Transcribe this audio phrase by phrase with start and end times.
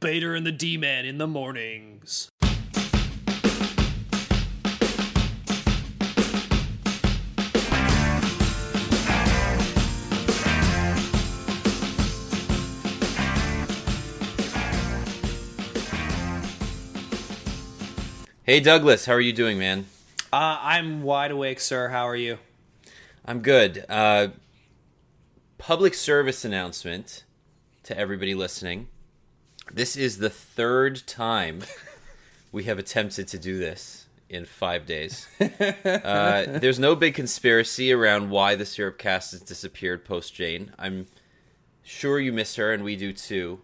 [0.00, 2.30] Bader and the D-Man in the mornings.
[18.44, 19.86] Hey Douglas, how are you doing, man?
[20.32, 21.88] Uh, I'm wide awake, sir.
[21.88, 22.38] How are you?
[23.24, 23.84] I'm good.
[23.88, 24.28] Uh,
[25.58, 27.24] public service announcement
[27.82, 28.86] to everybody listening.
[29.72, 31.62] This is the third time
[32.52, 35.26] we have attempted to do this in five days.
[35.88, 40.72] Uh, there's no big conspiracy around why the syrup cast has disappeared post Jane.
[40.78, 41.06] I'm
[41.82, 43.60] sure you miss her, and we do too.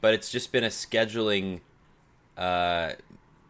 [0.00, 1.60] But it's just been a scheduling
[2.36, 2.92] uh,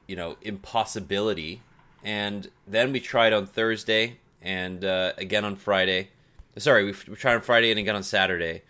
[0.08, 1.62] you know impossibility
[2.02, 6.08] and then we tried on thursday and uh, again on friday
[6.56, 8.62] sorry we, we, tried on friday and again on saturday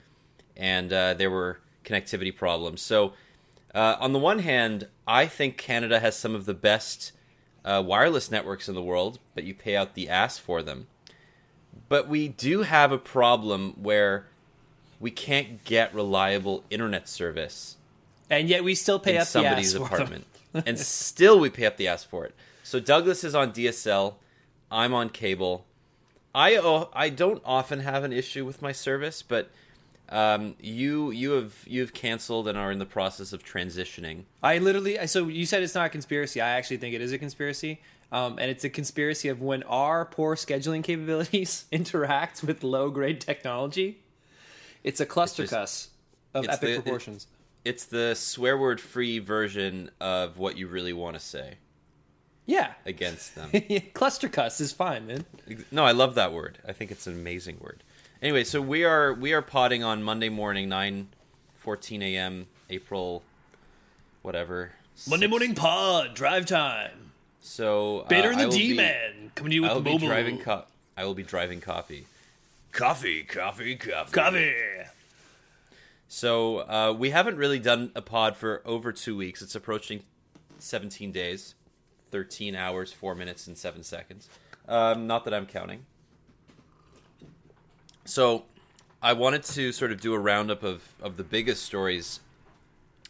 [0.56, 3.12] and uh, there were connectivity problems so
[3.74, 7.12] uh, on the one hand i think canada has some of the best
[7.64, 10.86] uh, wireless networks in the world but you pay out the ass for them
[11.88, 14.26] but we do have a problem where
[15.00, 17.76] we can't get reliable internet service
[18.30, 20.26] and yet we still pay in up somebody's the ass apartment
[20.66, 22.34] and still we pay up the ass for it.
[22.62, 24.14] So Douglas is on DSL,
[24.70, 25.64] I'm on cable.
[26.34, 26.58] I
[26.92, 29.50] I don't often have an issue with my service, but
[30.10, 34.24] um, you you have you have canceled and are in the process of transitioning.
[34.42, 36.40] I literally so you said it's not a conspiracy.
[36.40, 37.80] I actually think it is a conspiracy.
[38.10, 43.20] Um, and it's a conspiracy of when our poor scheduling capabilities interact with low grade
[43.20, 44.00] technology.
[44.82, 45.88] It's a cluster it's just, cuss
[46.34, 47.26] of epic the, proportions.
[47.64, 51.58] It, it's the swear word free version of what you really want to say.
[52.48, 52.72] Yeah.
[52.86, 53.50] Against them.
[53.92, 55.26] Cluster cuss is fine, man.
[55.70, 56.58] No, I love that word.
[56.66, 57.84] I think it's an amazing word.
[58.20, 61.08] Anyway, so we are we are potting on Monday morning, nine
[61.58, 62.48] fourteen a.m.
[62.68, 63.22] April,
[64.22, 64.72] whatever.
[65.08, 67.12] Monday morning pod drive time.
[67.40, 69.98] So uh, Bader and the D Man coming to you with I will mobile.
[70.00, 70.64] Be driving co-
[70.96, 72.06] I will be driving coffee.
[72.72, 74.54] Coffee, coffee, coffee, coffee.
[76.08, 79.42] So uh, we haven't really done a pod for over two weeks.
[79.42, 80.02] It's approaching
[80.58, 81.54] 17 days,
[82.10, 84.28] 13 hours, 4 minutes, and 7 seconds.
[84.66, 85.84] Um, not that I'm counting.
[88.08, 88.44] So
[89.02, 92.20] I wanted to sort of do a roundup of, of the biggest stories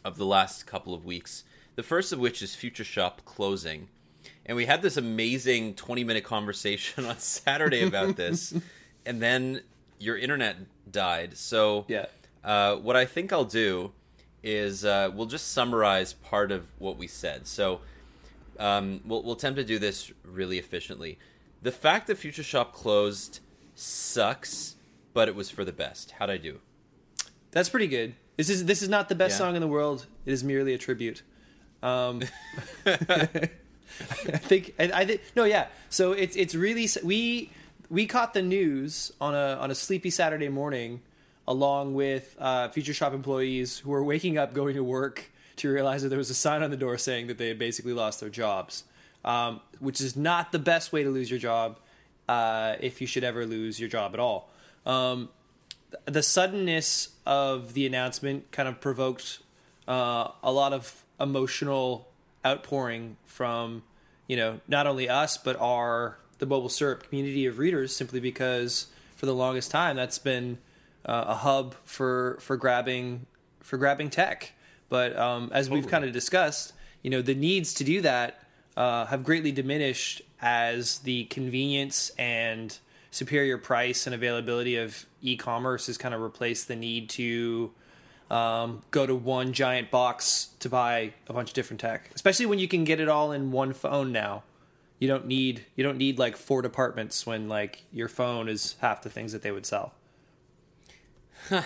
[0.03, 1.43] of the last couple of weeks.
[1.75, 3.87] The first of which is Future Shop closing.
[4.45, 8.53] And we had this amazing 20 minute conversation on Saturday about this.
[9.05, 9.61] and then
[9.99, 10.57] your internet
[10.91, 11.37] died.
[11.37, 12.05] So yeah
[12.43, 13.91] uh, what I think I'll do
[14.43, 17.47] is uh, we'll just summarize part of what we said.
[17.47, 17.81] So
[18.57, 21.19] um, we'll, we'll attempt to do this really efficiently.
[21.61, 23.41] The fact that Future Shop closed
[23.75, 24.75] sucks,
[25.13, 26.11] but it was for the best.
[26.11, 26.59] How'd I do?
[27.51, 28.15] That's pretty good.
[28.37, 29.45] This is this is not the best yeah.
[29.45, 30.05] song in the world.
[30.25, 31.23] It is merely a tribute.
[31.81, 32.21] Um,
[32.85, 33.49] I
[34.37, 35.67] think I, I think no, yeah.
[35.89, 37.51] So it's it's really we
[37.89, 41.01] we caught the news on a on a sleepy Saturday morning
[41.47, 46.03] along with uh, Future Shop employees who were waking up going to work to realize
[46.03, 48.29] that there was a sign on the door saying that they had basically lost their
[48.29, 48.83] jobs,
[49.25, 51.79] um, which is not the best way to lose your job
[52.29, 54.49] uh, if you should ever lose your job at all.
[54.89, 55.29] Um,
[56.05, 59.39] the suddenness of the announcement kind of provoked
[59.87, 62.07] uh, a lot of emotional
[62.45, 63.83] outpouring from
[64.27, 68.87] you know not only us but our the mobile syrup community of readers simply because
[69.15, 70.57] for the longest time that's been
[71.05, 73.25] uh, a hub for for grabbing
[73.61, 74.53] for grabbing tech.
[74.89, 75.81] But um, as totally.
[75.81, 78.43] we've kind of discussed, you know, the needs to do that
[78.75, 82.75] uh, have greatly diminished as the convenience and
[83.11, 87.71] superior price and availability of e-commerce has kind of replaced the need to
[88.29, 92.11] um, go to one giant box to buy a bunch of different tech.
[92.13, 94.43] Especially when you can get it all in one phone now.
[94.99, 99.01] You don't need you don't need like four departments when like your phone is half
[99.01, 99.93] the things that they would sell.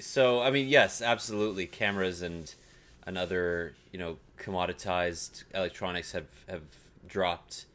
[0.00, 1.66] so I mean, yes, absolutely.
[1.66, 2.52] Cameras and
[3.06, 6.62] and other you know commoditized electronics have have
[7.06, 7.66] dropped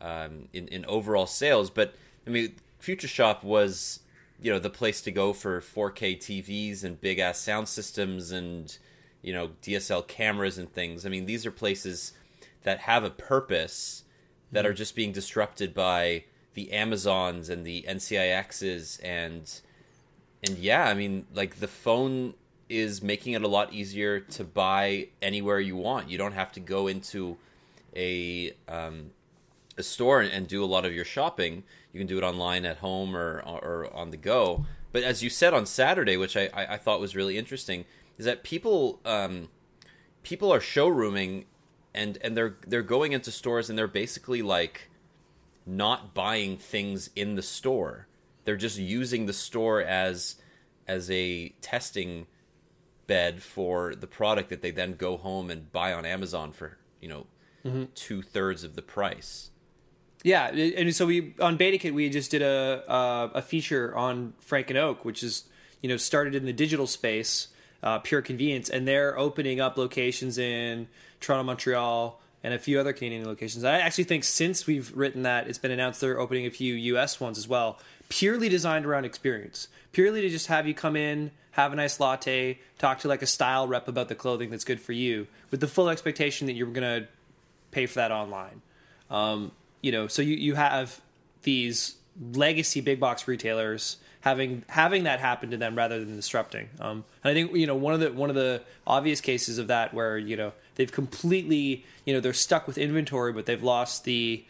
[0.00, 1.94] um, in in overall sales, but
[2.26, 4.00] I mean, Future Shop was
[4.40, 8.76] you know the place to go for 4K TVs and big ass sound systems and
[9.22, 11.06] you know DSL cameras and things.
[11.06, 12.12] I mean, these are places
[12.62, 14.04] that have a purpose
[14.52, 14.70] that mm-hmm.
[14.70, 19.60] are just being disrupted by the Amazons and the NCIXs and
[20.46, 22.34] and yeah, I mean, like the phone
[22.68, 26.10] is making it a lot easier to buy anywhere you want.
[26.10, 27.36] You don't have to go into
[27.94, 29.10] a um,
[29.78, 31.64] a store and do a lot of your shopping.
[31.92, 34.64] You can do it online at home or or on the go.
[34.92, 37.84] But as you said on Saturday, which I, I, thought was really interesting,
[38.16, 39.48] is that people um,
[40.22, 41.44] people are showrooming
[41.94, 44.90] and and they're they're going into stores and they're basically like
[45.66, 48.06] not buying things in the store.
[48.44, 50.36] They're just using the store as
[50.86, 52.26] as a testing
[53.06, 57.08] bed for the product that they then go home and buy on Amazon for you
[57.08, 57.26] know
[57.64, 57.84] mm-hmm.
[57.94, 59.50] two thirds of the price.
[60.26, 64.70] Yeah, and so we on BetaKit we just did a uh, a feature on Frank
[64.70, 65.44] and Oak, which is
[65.82, 67.46] you know started in the digital space,
[67.84, 70.88] uh, pure convenience, and they're opening up locations in
[71.20, 73.62] Toronto, Montreal, and a few other Canadian locations.
[73.62, 77.20] I actually think since we've written that, it's been announced they're opening a few U.S.
[77.20, 77.78] ones as well,
[78.08, 82.58] purely designed around experience, purely to just have you come in, have a nice latte,
[82.80, 85.68] talk to like a style rep about the clothing that's good for you, with the
[85.68, 87.06] full expectation that you're gonna
[87.70, 88.60] pay for that online.
[89.08, 89.52] Um,
[89.86, 91.00] you know, so you you have
[91.42, 91.94] these
[92.32, 96.68] legacy big box retailers having having that happen to them rather than disrupting.
[96.80, 99.68] Um, and I think you know one of the one of the obvious cases of
[99.68, 104.02] that where you know they've completely you know they're stuck with inventory, but they've lost
[104.02, 104.44] the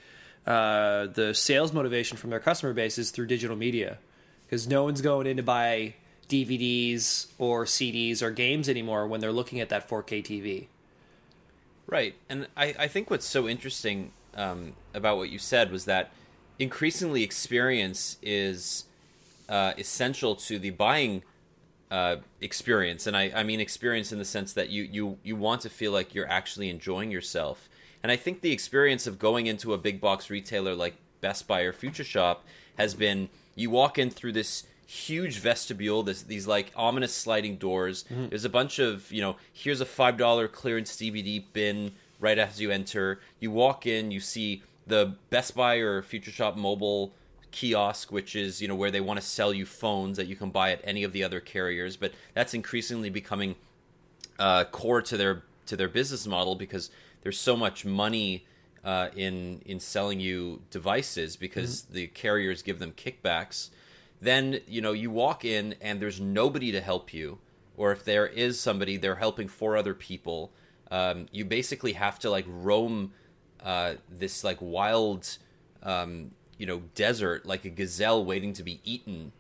[0.47, 3.99] uh, the sales motivation from their customer base is through digital media
[4.47, 5.93] because no one's going in to buy
[6.31, 10.67] DVDs or CDs or games anymore when they're looking at that 4K TV.
[11.87, 16.13] Right, and I, I think what's so interesting um, about what you said was that
[16.59, 18.85] increasingly experience is
[19.49, 21.23] uh, essential to the buying
[21.91, 25.61] uh, experience, and I, I mean experience in the sense that you you you want
[25.63, 27.69] to feel like you're actually enjoying yourself.
[28.03, 31.61] And I think the experience of going into a big box retailer like Best Buy
[31.63, 32.45] or Future Shop
[32.77, 38.05] has been you walk in through this huge vestibule this these like ominous sliding doors
[38.05, 38.29] mm-hmm.
[38.29, 41.91] there's a bunch of you know here's a five dollar clearance dvd bin
[42.21, 46.57] right as you enter you walk in you see the best buy or future shop
[46.57, 47.13] mobile
[47.57, 50.51] kiosk, which is you know where they want to sell you phones that you can
[50.51, 51.97] buy at any of the other carriers.
[51.97, 53.57] But that's increasingly becoming
[54.39, 56.91] uh, core to their to their business model because
[57.23, 58.45] there's so much money
[58.85, 61.95] uh, in in selling you devices because mm-hmm.
[61.95, 63.71] the carriers give them kickbacks.
[64.21, 67.39] Then you know you walk in and there's nobody to help you,
[67.77, 70.53] or if there is somebody, they're helping four other people.
[70.91, 73.13] Um, you basically have to like roam
[73.63, 75.39] uh, this like wild
[75.83, 79.33] um, you know desert like a gazelle waiting to be eaten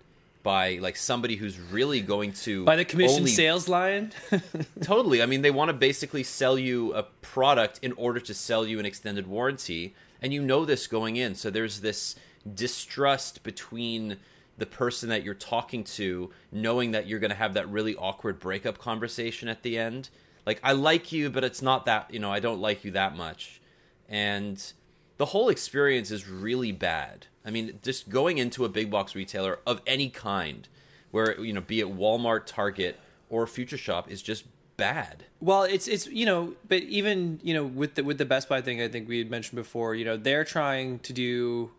[0.42, 3.30] by like somebody who's really going to by the commission only...
[3.30, 4.12] sales line?
[4.82, 5.22] Totally.
[5.22, 8.78] I mean they want to basically sell you a product in order to sell you
[8.78, 11.34] an extended warranty and you know this going in.
[11.34, 12.16] So there's this
[12.54, 14.18] distrust between
[14.58, 18.38] the person that you're talking to knowing that you're going to have that really awkward
[18.38, 20.08] breakup conversation at the end
[20.46, 23.16] like i like you but it's not that you know i don't like you that
[23.16, 23.60] much
[24.08, 24.72] and
[25.18, 27.26] the whole experience is really bad.
[27.44, 30.68] I mean, just going into a big box retailer of any kind,
[31.10, 32.98] where you know, be it Walmart, Target,
[33.30, 34.44] or Future Shop, is just
[34.76, 35.24] bad.
[35.40, 38.60] Well, it's it's you know, but even you know with the with the Best Buy
[38.60, 39.94] thing, I think we had mentioned before.
[39.94, 41.70] You know, they're trying to do,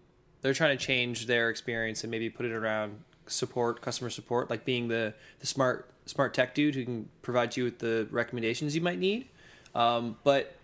[0.42, 4.66] they're trying to change their experience and maybe put it around support, customer support, like
[4.66, 8.82] being the the smart smart tech dude who can provide you with the recommendations you
[8.82, 9.28] might need.
[9.76, 10.58] Um, but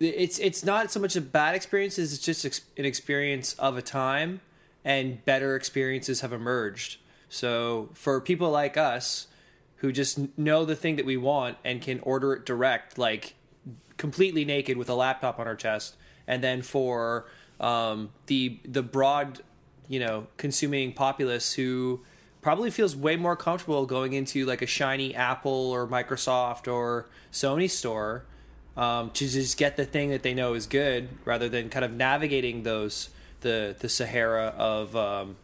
[0.00, 3.82] it's it's not so much a bad experience as it's just an experience of a
[3.82, 4.40] time
[4.84, 6.98] and better experiences have emerged
[7.28, 9.26] so for people like us
[9.76, 13.34] who just know the thing that we want and can order it direct like
[13.98, 15.96] completely naked with a laptop on our chest
[16.26, 17.26] and then for
[17.60, 19.40] um, the the broad
[19.86, 22.00] you know consuming populace who
[22.40, 27.68] probably feels way more comfortable going into like a shiny apple or microsoft or sony
[27.68, 28.24] store
[28.76, 31.92] um, to just get the thing that they know is good rather than kind of
[31.92, 35.36] navigating those the the Sahara of um,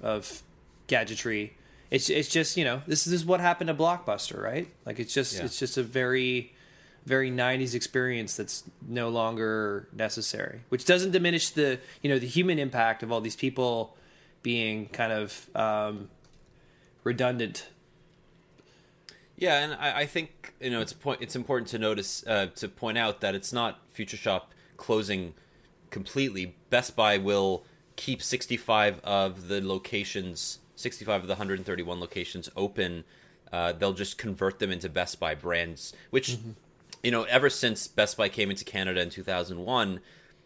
[0.00, 0.42] of
[0.86, 1.54] gadgetry.
[1.90, 4.68] It's it's just you know this is what happened to Blockbuster, right?
[4.86, 5.44] Like it's just yeah.
[5.44, 6.54] it's just a very
[7.06, 12.58] very 90s experience that's no longer necessary which doesn't diminish the you know the human
[12.58, 13.96] impact of all these people
[14.42, 16.10] being kind of um,
[17.04, 17.68] redundant
[19.40, 21.22] yeah, and I, I, think you know it's point.
[21.22, 25.32] It's important to notice uh, to point out that it's not Future Shop closing
[25.90, 26.56] completely.
[26.70, 27.62] Best Buy will
[27.94, 33.04] keep 65 of the locations 65 of the 131 locations open,
[33.52, 36.50] uh, they'll just convert them into Best Buy brands, which, mm-hmm.
[37.02, 40.00] you know, ever since Best Buy came into Canada in 2001,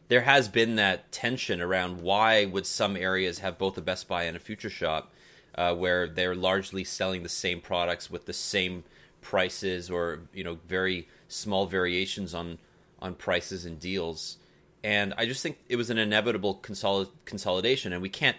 [0.08, 4.24] there has been that tension around why would some areas have both a Best Buy
[4.24, 5.11] and a Future Shop,
[5.54, 8.84] uh, where they're largely selling the same products with the same
[9.20, 12.58] prices or you know very small variations on
[13.00, 14.38] on prices and deals.
[14.84, 18.36] And I just think it was an inevitable consolid- consolidation, and we can't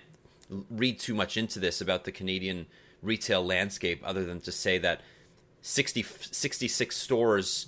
[0.70, 2.66] read too much into this about the Canadian
[3.02, 5.02] retail landscape other than to say that
[5.62, 7.68] 60, 66 stores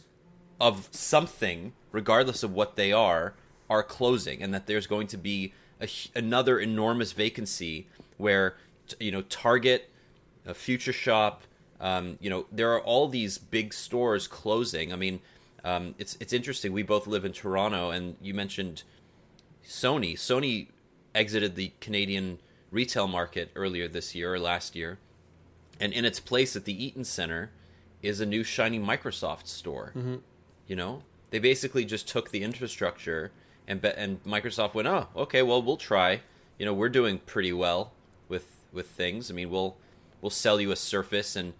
[0.59, 3.33] of something, regardless of what they are,
[3.69, 7.87] are closing, and that there's going to be a, another enormous vacancy
[8.17, 8.55] where
[8.99, 9.89] you know Target,
[10.45, 11.43] a Future Shop,
[11.79, 14.93] um, you know there are all these big stores closing.
[14.93, 15.19] I mean,
[15.63, 16.73] um, it's it's interesting.
[16.73, 18.83] We both live in Toronto, and you mentioned
[19.67, 20.13] Sony.
[20.13, 20.67] Sony
[21.13, 22.39] exited the Canadian
[22.71, 24.99] retail market earlier this year or last year,
[25.79, 27.51] and in its place at the Eaton Center
[28.01, 29.91] is a new shiny Microsoft store.
[29.95, 30.15] Mm-hmm.
[30.67, 33.31] You know, they basically just took the infrastructure
[33.67, 36.21] and be- and Microsoft went, oh, okay, well we'll try.
[36.57, 37.91] You know, we're doing pretty well
[38.29, 39.31] with with things.
[39.31, 39.77] I mean, we'll
[40.21, 41.53] we'll sell you a Surface and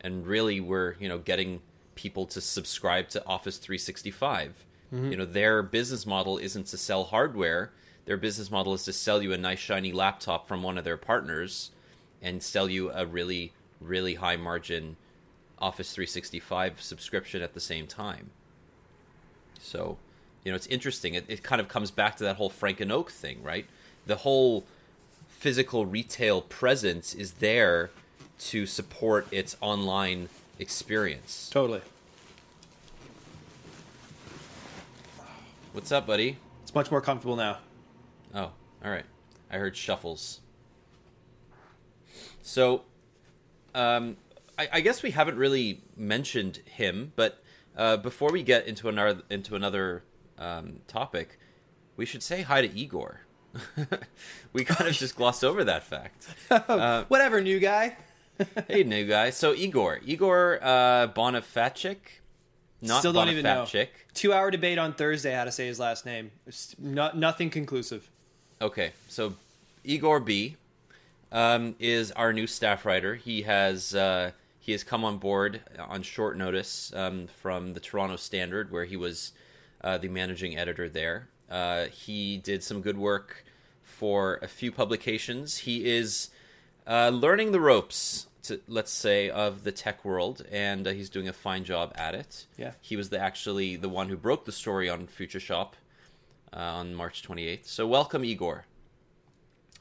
[0.00, 1.60] and really we're you know getting
[1.94, 4.64] people to subscribe to Office 365.
[4.92, 5.10] Mm-hmm.
[5.10, 7.72] You know, their business model isn't to sell hardware.
[8.04, 10.96] Their business model is to sell you a nice shiny laptop from one of their
[10.96, 11.70] partners
[12.20, 14.96] and sell you a really really high margin
[15.58, 18.30] Office 365 subscription at the same time.
[19.60, 19.96] So,
[20.44, 21.14] you know, it's interesting.
[21.14, 23.66] It, it kind of comes back to that whole Frank and Oak thing, right?
[24.06, 24.64] The whole
[25.42, 27.90] physical retail presence is there
[28.38, 30.28] to support its online
[30.60, 31.50] experience.
[31.52, 31.80] Totally.
[35.72, 36.36] What's up, buddy?
[36.62, 37.58] It's much more comfortable now.
[38.32, 38.52] Oh,
[38.84, 39.04] all right.
[39.50, 40.38] I heard shuffles.
[42.42, 42.82] So,
[43.74, 44.18] um,
[44.56, 47.42] I, I guess we haven't really mentioned him, but
[47.76, 50.04] uh, before we get into another into another
[50.38, 51.40] um, topic,
[51.96, 53.22] we should say hi to Igor.
[54.52, 56.26] we kind of just glossed over that fact.
[56.50, 57.96] Uh, Whatever, new guy.
[58.68, 59.30] hey, new guy.
[59.30, 61.96] So Igor, Igor uh, Bonifacic,
[62.82, 63.66] not Still don't even know.
[64.12, 66.32] Two hour debate on Thursday how to say his last name.
[66.78, 68.10] Not, nothing conclusive.
[68.60, 69.34] Okay, so
[69.84, 70.56] Igor B
[71.30, 73.14] um, is our new staff writer.
[73.14, 78.16] He has uh, he has come on board on short notice um, from the Toronto
[78.16, 79.32] Standard, where he was
[79.82, 81.28] uh, the managing editor there.
[81.52, 83.44] Uh, he did some good work
[83.82, 85.58] for a few publications.
[85.58, 86.30] He is
[86.86, 91.28] uh, learning the ropes, to, let's say, of the tech world, and uh, he's doing
[91.28, 92.46] a fine job at it.
[92.56, 95.76] Yeah, he was the, actually the one who broke the story on Future Shop
[96.54, 97.66] uh, on March 28th.
[97.66, 98.64] So welcome, Igor.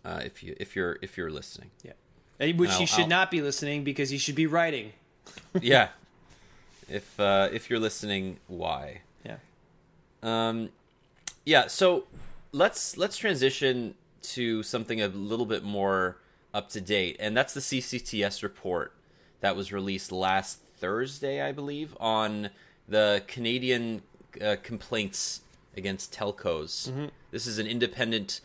[0.03, 3.39] Uh, if you if you're if you're listening, yeah, which you should I'll, not be
[3.39, 4.91] listening because you should be writing.
[5.61, 5.89] yeah,
[6.89, 9.01] if uh, if you're listening, why?
[9.23, 9.37] Yeah.
[10.21, 10.69] Um,
[11.45, 11.67] yeah.
[11.67, 12.05] So
[12.51, 16.17] let's let's transition to something a little bit more
[16.53, 18.93] up to date, and that's the CCTS report
[19.39, 22.49] that was released last Thursday, I believe, on
[22.87, 24.01] the Canadian
[24.41, 25.41] uh, complaints
[25.75, 26.89] against telcos.
[26.89, 27.05] Mm-hmm.
[27.31, 28.41] This is an independent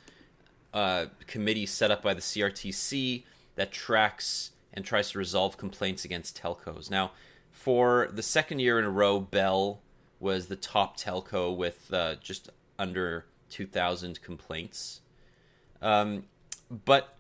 [0.73, 3.25] uh, committee set up by the CRTC
[3.57, 6.91] that tracks and tries to resolve complaints against telcos.
[6.91, 7.13] Now,
[7.51, 9.81] for the second year in a row, Bell
[10.21, 15.01] was the top telco with uh, just under 2,000 complaints.
[15.81, 16.25] Um,
[16.85, 17.17] but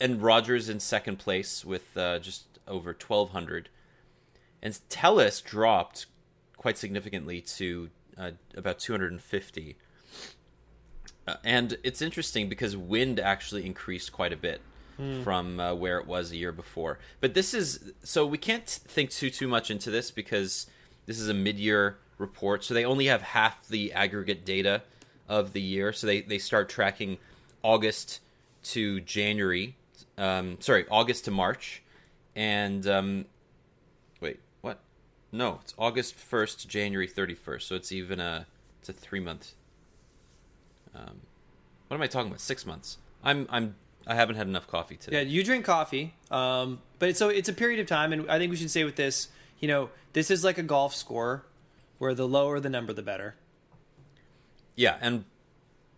[0.00, 3.68] and Rogers in second place with uh, just over 1,200.
[4.62, 6.06] And TELUS dropped
[6.56, 9.76] quite significantly to uh, about 250.
[11.26, 14.60] Uh, and it's interesting because wind actually increased quite a bit
[14.96, 15.22] hmm.
[15.22, 16.98] from uh, where it was a year before.
[17.20, 20.66] But this is so we can't think too too much into this because
[21.06, 24.82] this is a mid-year report, so they only have half the aggregate data
[25.28, 25.92] of the year.
[25.92, 27.18] So they they start tracking
[27.62, 28.20] August
[28.64, 29.76] to January,
[30.18, 31.82] um, sorry, August to March,
[32.34, 33.24] and um,
[34.20, 34.80] wait, what?
[35.32, 37.68] No, it's August first to January thirty first.
[37.68, 38.46] So it's even a
[38.80, 39.52] it's a three month.
[40.94, 41.20] Um,
[41.88, 42.40] what am I talking about?
[42.40, 42.98] Six months.
[43.22, 43.74] I'm I'm
[44.06, 45.18] I haven't had enough coffee today.
[45.18, 48.38] Yeah, you drink coffee, um, but it's, so it's a period of time, and I
[48.38, 49.28] think we should say with this,
[49.60, 51.44] you know, this is like a golf score,
[51.98, 53.34] where the lower the number, the better.
[54.76, 55.24] Yeah, and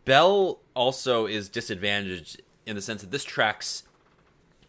[0.04, 3.84] Bell also is disadvantaged in the sense that this tracks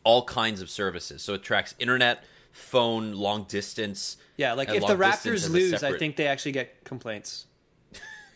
[0.03, 1.21] all kinds of services.
[1.21, 4.17] So it tracks internet, phone, long distance.
[4.37, 7.45] Yeah, like if the Raptors lose, I think they actually get complaints.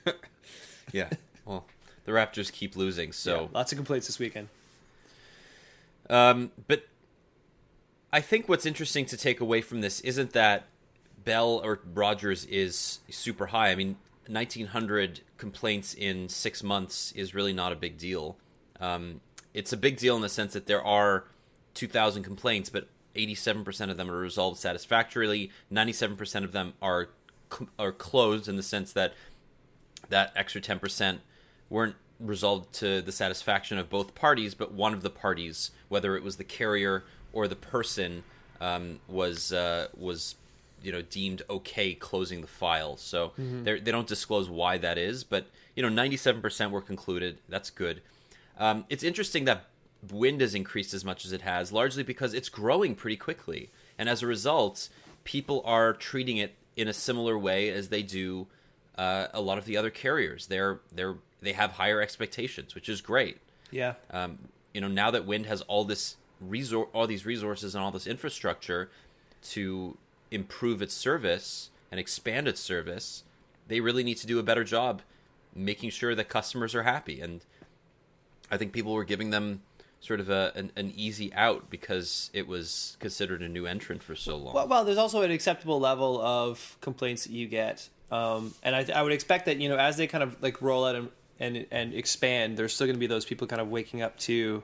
[0.92, 1.10] yeah.
[1.46, 1.66] Well,
[2.06, 4.50] the Raptors keep losing, so yeah, lots of complaints this weekend.
[6.10, 6.84] Um, but
[8.12, 10.66] I think what's interesting to take away from this isn't that
[11.24, 13.70] Bell or Rogers is super high.
[13.70, 13.96] I mean,
[14.28, 18.38] 1900 complaints in six months is really not a big deal.
[18.80, 19.22] Um,
[19.54, 21.26] it's a big deal in the sense that there are
[21.74, 25.52] 2,000 complaints, but 87% of them are resolved satisfactorily.
[25.72, 27.10] 97% of them are
[27.78, 29.14] are closed in the sense that
[30.08, 31.20] that extra 10%
[31.70, 36.24] weren't resolved to the satisfaction of both parties, but one of the parties, whether it
[36.24, 38.24] was the carrier or the person,
[38.62, 40.36] um, was uh, was
[40.84, 42.98] you know deemed okay closing the file.
[42.98, 43.64] So mm-hmm.
[43.64, 47.40] they don't disclose why that is, but you know 97% were concluded.
[47.50, 48.02] That's good.
[48.58, 49.66] Um, it's interesting that
[50.12, 54.10] wind has increased as much as it has, largely because it's growing pretty quickly, and
[54.10, 54.90] as a result,
[55.24, 58.48] people are treating it in a similar way as they do
[58.98, 60.48] uh, a lot of the other carriers.
[60.48, 63.38] They're they're they have higher expectations, which is great.
[63.72, 63.94] Yeah.
[64.12, 64.38] Um,
[64.74, 68.08] you know, now that wind has all this resor- all these resources and all this
[68.08, 68.90] infrastructure
[69.50, 69.98] to
[70.32, 73.24] improve its service and expand its service,
[73.68, 75.02] they really need to do a better job
[75.54, 77.22] making sure that customers are happy.
[77.22, 77.42] And
[78.50, 79.62] I think people were giving them
[80.00, 84.16] sort of a an, an, easy out because it was considered a new entrant for
[84.16, 84.54] so long.
[84.54, 88.88] Well, well there's also an acceptable level of complaints that you get, um, and I,
[88.96, 91.10] I, would expect that you know as they kind of like roll out and
[91.40, 94.64] and, and expand, there's still going to be those people kind of waking up to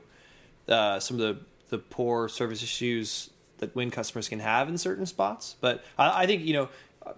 [0.68, 5.06] uh, some of the the poor service issues that Wind customers can have in certain
[5.06, 5.56] spots.
[5.60, 6.68] But I, I think you know.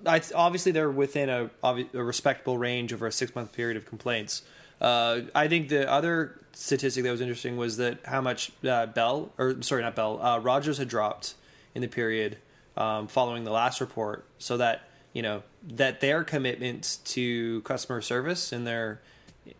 [0.06, 4.42] I, obviously, they're within a, a respectable range over a six month period of complaints.
[4.80, 9.32] Uh, I think the other statistic that was interesting was that how much uh, Bell,
[9.36, 11.34] or sorry, not Bell, uh, Rogers had dropped
[11.74, 12.38] in the period
[12.76, 14.82] um, following the last report, so that
[15.12, 19.00] you know that their commitment to customer service in their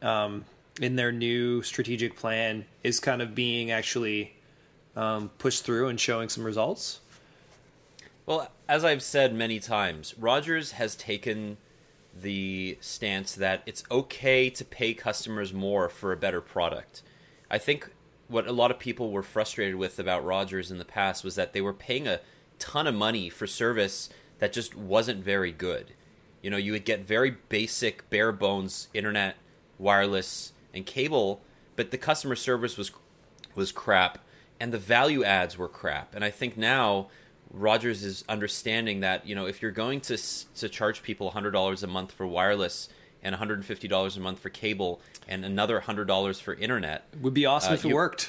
[0.01, 0.45] um,
[0.81, 4.35] in their new strategic plan is kind of being actually
[4.97, 7.01] um, pushed through and showing some results.
[8.27, 11.57] Well, as I've said many times, Rogers has taken
[12.15, 17.03] the stance that it's okay to pay customers more for a better product.
[17.51, 17.91] I think
[18.29, 21.53] what a lot of people were frustrated with about Rogers in the past was that
[21.53, 22.21] they were paying a
[22.59, 25.93] ton of money for service that just wasn't very good.
[26.43, 29.37] You know, you would get very basic, bare bones internet,
[29.79, 31.43] wireless, and cable,
[31.77, 32.93] but the customer service was
[33.55, 34.19] was crap
[34.61, 36.15] and the value adds were crap.
[36.15, 37.09] And I think now
[37.53, 41.83] Rogers is understanding that you know if you're going to to charge people hundred dollars
[41.83, 42.89] a month for wireless
[43.23, 46.55] and one hundred and fifty dollars a month for cable and another hundred dollars for
[46.55, 48.29] internet, it would be awesome uh, if it you, worked.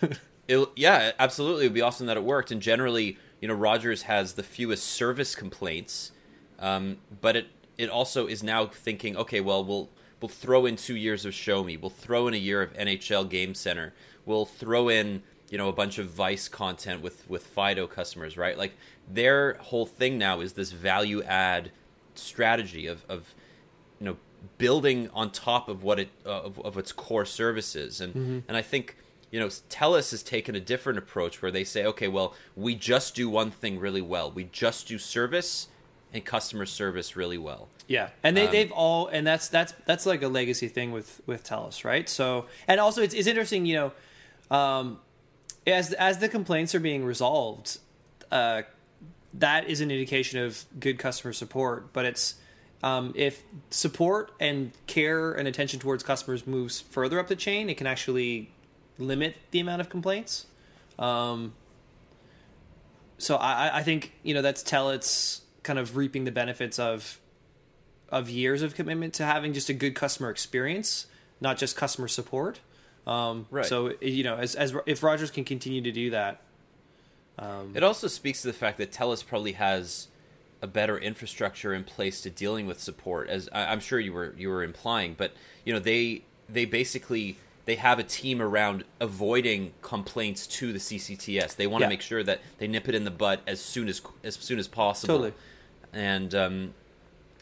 [0.48, 2.50] it, yeah, absolutely, it would be awesome that it worked.
[2.50, 6.12] And generally, you know, Rogers has the fewest service complaints,
[6.58, 10.96] um, but it it also is now thinking, okay, well, we'll we'll throw in two
[10.96, 13.92] years of Shomi, we'll throw in a year of NHL Game Center,
[14.24, 15.22] we'll throw in
[15.54, 18.58] you know a bunch of Vice content with with Fido customers, right?
[18.58, 18.72] Like
[19.08, 21.70] their whole thing now is this value add
[22.16, 23.32] strategy of of
[24.00, 24.16] you know
[24.58, 28.38] building on top of what it uh, of, of, its core services, and mm-hmm.
[28.48, 28.96] and I think
[29.30, 33.14] you know Telus has taken a different approach where they say, okay, well we just
[33.14, 35.68] do one thing really well, we just do service
[36.12, 37.68] and customer service really well.
[37.86, 41.20] Yeah, and they, um, they've all, and that's that's that's like a legacy thing with
[41.26, 42.08] with Telus, right?
[42.08, 43.76] So, and also it's, it's interesting, you
[44.50, 44.98] know, um,
[45.66, 47.78] as as the complaints are being resolved,
[48.30, 48.62] uh,
[49.34, 51.92] that is an indication of good customer support.
[51.92, 52.34] But it's
[52.82, 57.76] um, if support and care and attention towards customers moves further up the chain, it
[57.76, 58.50] can actually
[58.98, 60.46] limit the amount of complaints.
[60.98, 61.54] Um,
[63.18, 67.18] so I, I think you know that's Telus kind of reaping the benefits of
[68.10, 71.06] of years of commitment to having just a good customer experience,
[71.40, 72.60] not just customer support.
[73.06, 73.66] Um, right.
[73.66, 76.40] So you know, as, as if Rogers can continue to do that,
[77.38, 80.08] um, it also speaks to the fact that Telus probably has
[80.62, 83.28] a better infrastructure in place to dealing with support.
[83.28, 85.32] As I, am sure you were you were implying, but
[85.64, 87.36] you know they they basically
[87.66, 91.56] they have a team around avoiding complaints to the CCTS.
[91.56, 91.90] They want to yeah.
[91.90, 94.68] make sure that they nip it in the butt as soon as as soon as
[94.68, 95.14] possible.
[95.14, 95.32] Totally.
[95.92, 96.74] And um,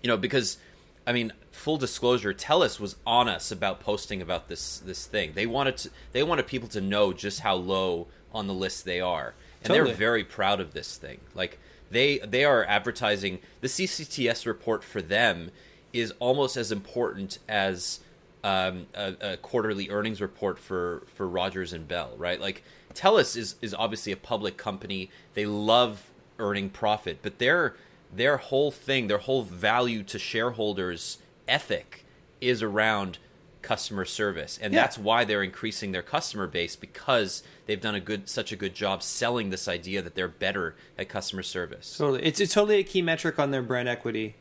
[0.02, 0.58] you know because
[1.06, 5.32] I mean, full disclosure, Telus was on us about posting about this this thing.
[5.34, 9.00] They wanted to, they wanted people to know just how low on the list they
[9.00, 9.90] are, and totally.
[9.90, 11.20] they're very proud of this thing.
[11.34, 11.58] Like
[11.90, 15.50] they they are advertising the CCTS report for them
[15.92, 18.00] is almost as important as
[18.44, 22.40] um, a, a, quarterly earnings report for for Rogers and Bell, right?
[22.40, 25.10] Like Telus is is obviously a public company.
[25.34, 27.74] They love earning profit, but they're
[28.12, 32.04] their whole thing, their whole value to shareholders ethic
[32.40, 33.18] is around
[33.62, 34.82] customer service, and Yeah.
[34.82, 38.74] that's why they're increasing their customer base because they've done a good such a good
[38.74, 41.96] job selling this idea that they're better at customer service.
[41.96, 44.34] Totally, it's it's totally a key metric on their brand equity.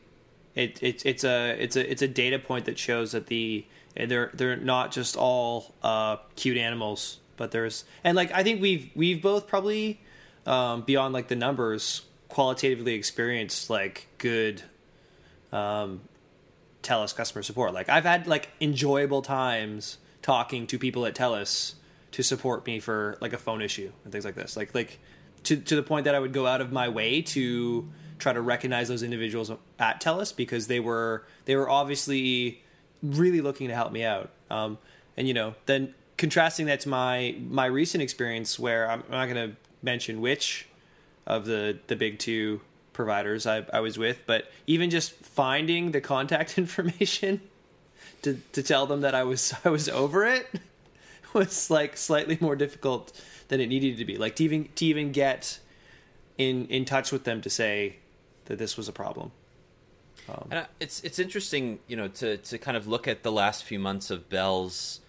[0.56, 4.30] It, it it's a it's a it's a data point that shows that the they're
[4.34, 9.22] they're not just all uh, cute animals, but there's and like I think we've we've
[9.22, 10.00] both probably
[10.46, 12.02] um, beyond like the numbers
[12.32, 14.62] qualitatively experienced like good
[15.52, 16.00] um,
[16.82, 17.74] Telus customer support.
[17.74, 21.74] Like I've had like enjoyable times talking to people at Telus
[22.12, 24.56] to support me for like a phone issue and things like this.
[24.56, 24.98] Like like
[25.44, 27.86] to to the point that I would go out of my way to
[28.18, 32.62] try to recognize those individuals at Telus because they were they were obviously
[33.02, 34.30] really looking to help me out.
[34.48, 34.78] Um,
[35.18, 39.34] and you know, then contrasting that to my my recent experience where I'm, I'm not
[39.34, 40.66] going to mention which
[41.26, 42.60] of the the big two
[42.92, 47.40] providers I, I was with, but even just finding the contact information
[48.22, 50.48] to to tell them that I was I was over it
[51.32, 53.12] was like slightly more difficult
[53.48, 54.16] than it needed to be.
[54.16, 55.58] Like to even to even get
[56.38, 57.96] in in touch with them to say
[58.46, 59.32] that this was a problem.
[60.50, 63.64] And uh, it's it's interesting, you know, to to kind of look at the last
[63.64, 65.00] few months of Bell's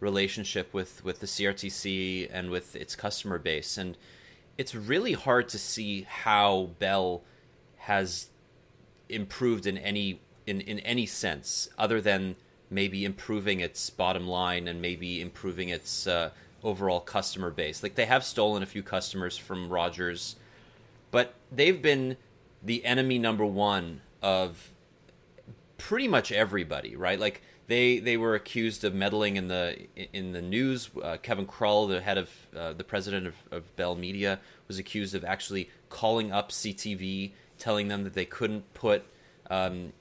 [0.00, 3.96] relationship with with the CRTC and with its customer base, and
[4.60, 7.22] it's really hard to see how Bell
[7.78, 8.28] has
[9.08, 12.36] improved in any in in any sense other than
[12.68, 16.28] maybe improving its bottom line and maybe improving its uh,
[16.62, 17.82] overall customer base.
[17.82, 20.36] Like they have stolen a few customers from Rogers,
[21.10, 22.18] but they've been
[22.62, 24.72] the enemy number one of
[25.78, 27.18] pretty much everybody, right?
[27.18, 27.40] Like
[27.70, 30.90] they they were accused of meddling in the in the news.
[31.00, 35.14] Uh, Kevin Crull, the head of uh, the president of, of Bell Media, was accused
[35.14, 39.04] of actually calling up CTV, telling them that they couldn't put
[39.50, 39.92] um,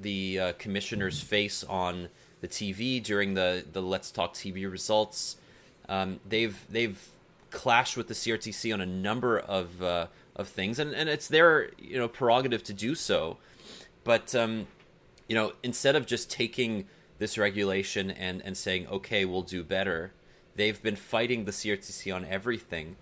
[0.00, 2.08] the uh, commissioner's face on
[2.40, 5.36] the TV during the the Let's Talk TV results.
[5.86, 6.98] Um, they've they've
[7.50, 11.72] clashed with the CRTC on a number of uh, of things, and, and it's their
[11.78, 13.36] you know prerogative to do so.
[14.02, 14.66] But um,
[15.28, 16.86] you know, instead of just taking
[17.18, 20.12] this regulation and, and saying, okay, we'll do better,
[20.56, 22.96] they've been fighting the CRTC on everything.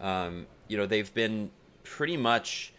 [0.00, 1.50] Um, you know, they've been
[1.84, 2.72] pretty much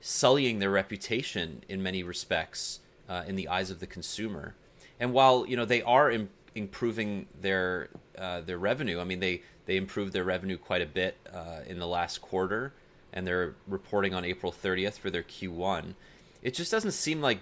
[0.00, 4.54] sullying their reputation in many respects uh, in the eyes of the consumer.
[5.00, 9.42] And while you know they are Im- improving their uh, their revenue, I mean they
[9.66, 12.72] they improved their revenue quite a bit uh, in the last quarter,
[13.12, 15.94] and they're reporting on April 30th for their Q1.
[16.42, 17.40] It just doesn't seem like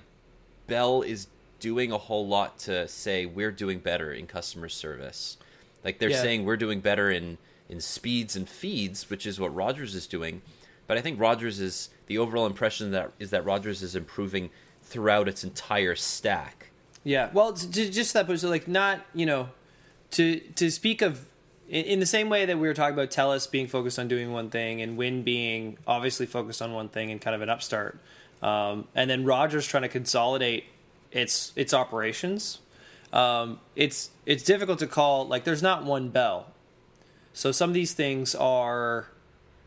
[0.67, 1.29] Bell is
[1.61, 5.37] doing a whole lot to say we're doing better in customer service.
[5.85, 6.23] Like they're Yeah.
[6.23, 7.39] saying we're doing better in
[7.69, 10.41] in speeds and feeds, which is what Rogers is doing.
[10.87, 14.51] But I think Rogers is the overall impression that is that Rogers is improving
[14.83, 16.71] throughout its entire stack.
[17.03, 19.49] Yeah, well, t- t- just that, but so like not you know,
[20.13, 21.25] to to speak of
[21.69, 24.31] in, in the same way that we were talking about Telus being focused on doing
[24.33, 27.99] one thing and Wind being obviously focused on one thing and kind of an upstart,
[28.43, 30.65] um, and then Rogers trying to consolidate
[31.17, 32.59] its its operations.
[33.13, 36.53] Um, it's it's difficult to call like there's not one bell,
[37.33, 39.09] so some of these things are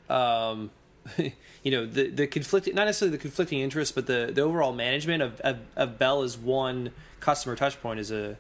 [0.10, 0.72] um,
[1.18, 5.24] you know the the conflicting not necessarily the conflicting interests, but the the overall management
[5.24, 8.38] of of, of Bell as one customer touch point is a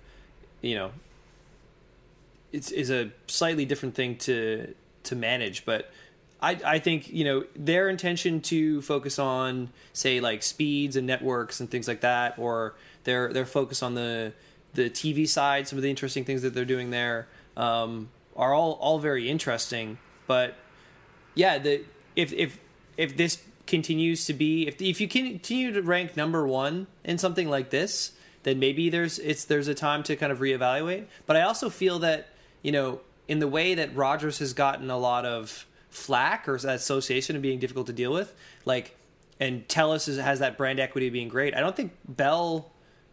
[0.61, 0.91] you know
[2.51, 5.91] it's is a slightly different thing to to manage, but.
[6.41, 11.59] I, I think you know their intention to focus on say like speeds and networks
[11.59, 14.33] and things like that, or their their focus on the
[14.73, 18.73] the TV side, some of the interesting things that they're doing there um, are all
[18.73, 19.97] all very interesting.
[20.27, 20.55] But
[21.35, 21.83] yeah, the
[22.15, 22.59] if if
[22.97, 27.49] if this continues to be if if you continue to rank number one in something
[27.49, 31.05] like this, then maybe there's it's there's a time to kind of reevaluate.
[31.25, 32.29] But I also feel that
[32.61, 37.35] you know in the way that Rogers has gotten a lot of flack or association
[37.35, 38.33] of being difficult to deal with,
[38.65, 38.95] like
[39.39, 41.55] and Telus has that brand equity being great.
[41.55, 42.71] I don't think Bell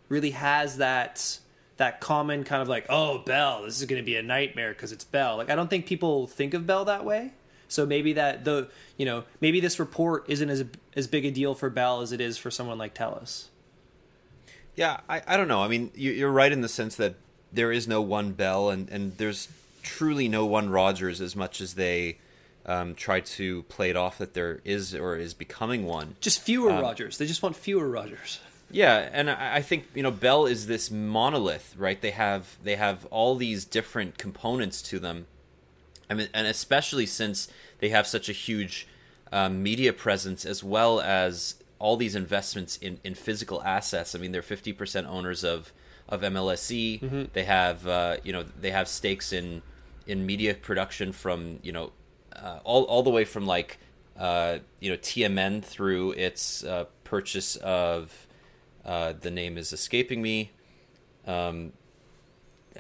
[0.08, 1.38] really has that
[1.76, 4.92] that common kind of like oh Bell, this is going to be a nightmare because
[4.92, 5.36] it's Bell.
[5.36, 7.32] Like I don't think people think of Bell that way.
[7.68, 10.64] So maybe that the you know maybe this report isn't as
[10.94, 13.46] as big a deal for Bell as it is for someone like Telus.
[14.76, 15.62] Yeah, I, I don't know.
[15.62, 17.14] I mean, you, you're right in the sense that
[17.50, 19.48] there is no one Bell, and, and there's
[19.82, 22.18] truly no one Rogers as much as they
[22.66, 26.16] um, try to play it off that there is or is becoming one.
[26.20, 27.16] Just fewer Rogers.
[27.18, 28.40] They just want fewer Rogers.
[28.70, 32.00] Yeah, and I think you know Bell is this monolith, right?
[32.00, 35.26] They have they have all these different components to them.
[36.10, 37.48] I mean, and especially since
[37.78, 38.88] they have such a huge
[39.32, 44.14] um, media presence, as well as all these investments in, in physical assets.
[44.14, 45.72] I mean, they're fifty percent owners of
[46.08, 47.00] of MLSE.
[47.00, 47.22] Mm-hmm.
[47.32, 49.62] They have uh, you know they have stakes in
[50.06, 51.92] in media production from you know
[52.34, 53.78] uh, all all the way from like
[54.18, 58.25] uh, you know TMN through its uh, purchase of
[58.86, 60.52] uh, the name is escaping me.
[61.26, 61.72] Um,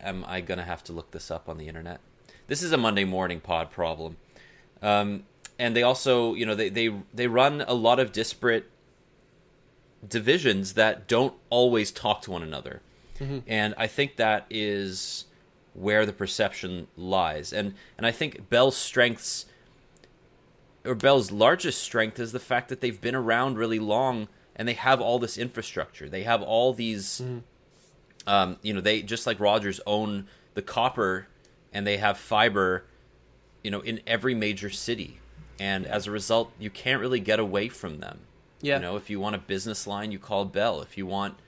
[0.00, 2.00] am I gonna have to look this up on the internet?
[2.46, 4.16] This is a Monday morning pod problem.
[4.80, 5.24] Um,
[5.58, 8.70] and they also, you know, they, they they run a lot of disparate
[10.06, 12.82] divisions that don't always talk to one another.
[13.18, 13.38] Mm-hmm.
[13.46, 15.24] And I think that is
[15.74, 17.52] where the perception lies.
[17.52, 19.46] And and I think Bell's strengths
[20.84, 24.74] or Bell's largest strength is the fact that they've been around really long and they
[24.74, 26.08] have all this infrastructure.
[26.08, 27.42] They have all these mm.
[28.26, 31.28] um, you know, they just like Rogers own the copper
[31.72, 32.84] and they have fiber,
[33.62, 35.20] you know, in every major city.
[35.60, 38.20] And as a result, you can't really get away from them.
[38.60, 38.76] Yeah.
[38.76, 40.80] You know, if you want a business line, you call Bell.
[40.80, 41.38] If you want,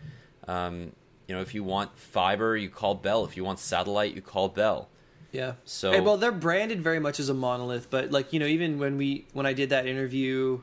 [0.47, 0.93] um,
[1.27, 3.25] you know, if you want fiber, you call Bell.
[3.25, 4.89] If you want satellite, you call Bell.
[5.33, 5.55] Yeah.
[5.65, 8.79] So hey, well, they're branded very much as a monolith, but like you know, even
[8.79, 10.61] when we when I did that interview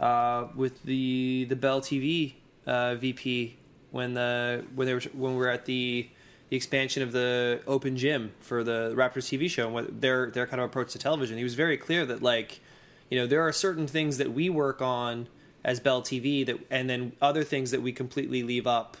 [0.00, 2.34] uh, with the the Bell TV
[2.66, 3.56] uh, VP
[3.90, 6.08] when the when they were when we were at the
[6.48, 10.46] the expansion of the open gym for the Raptors TV show and what their their
[10.46, 12.60] kind of approach to television, he was very clear that like
[13.08, 15.28] you know there are certain things that we work on
[15.62, 18.96] as Bell TV that, and then other things that we completely leave up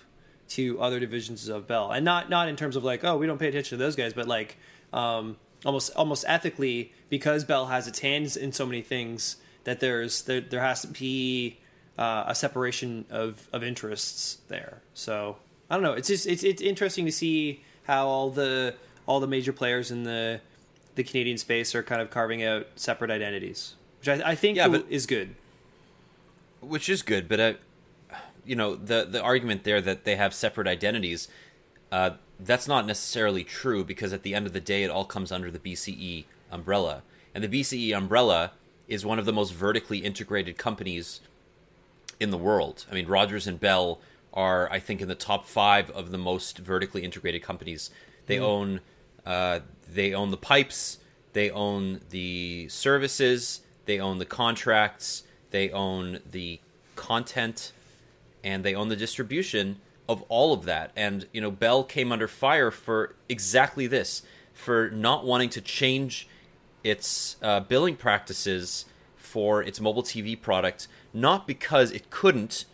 [0.50, 3.38] to other divisions of Bell, and not not in terms of like oh we don't
[3.38, 4.58] pay attention to those guys, but like
[4.92, 9.36] um, almost almost ethically because Bell has its hands in so many things
[9.70, 11.58] that there's there, there has to be
[11.98, 14.82] uh, a separation of of interests there.
[14.94, 15.36] So
[15.70, 15.92] I don't know.
[15.92, 18.74] It's just it's it's interesting to see how all the
[19.06, 20.40] all the major players in the
[20.96, 24.68] the Canadian space are kind of carving out separate identities, which I, I think yeah,
[24.68, 25.36] but, is good
[26.60, 27.28] which is good.
[27.28, 27.56] But I,
[28.44, 31.28] you know, the the argument there that they have separate identities,
[31.90, 35.32] uh, that's not necessarily true because at the end of the day, it all comes
[35.32, 37.02] under the BCE umbrella,
[37.34, 38.52] and the BCE umbrella
[38.90, 41.20] is one of the most vertically integrated companies
[42.18, 42.84] in the world.
[42.90, 44.00] I mean, Rogers and Bell
[44.34, 47.90] are, I think, in the top five of the most vertically integrated companies.
[48.26, 48.42] They mm.
[48.42, 48.80] own
[49.24, 49.60] uh,
[49.92, 50.98] they own the pipes,
[51.32, 56.60] they own the services, they own the contracts, they own the
[56.96, 57.72] content,
[58.42, 60.90] and they own the distribution of all of that.
[60.96, 64.22] And you know, Bell came under fire for exactly this,
[64.52, 66.28] for not wanting to change
[66.82, 72.64] its uh, billing practices for its mobile TV product, not because it couldn't.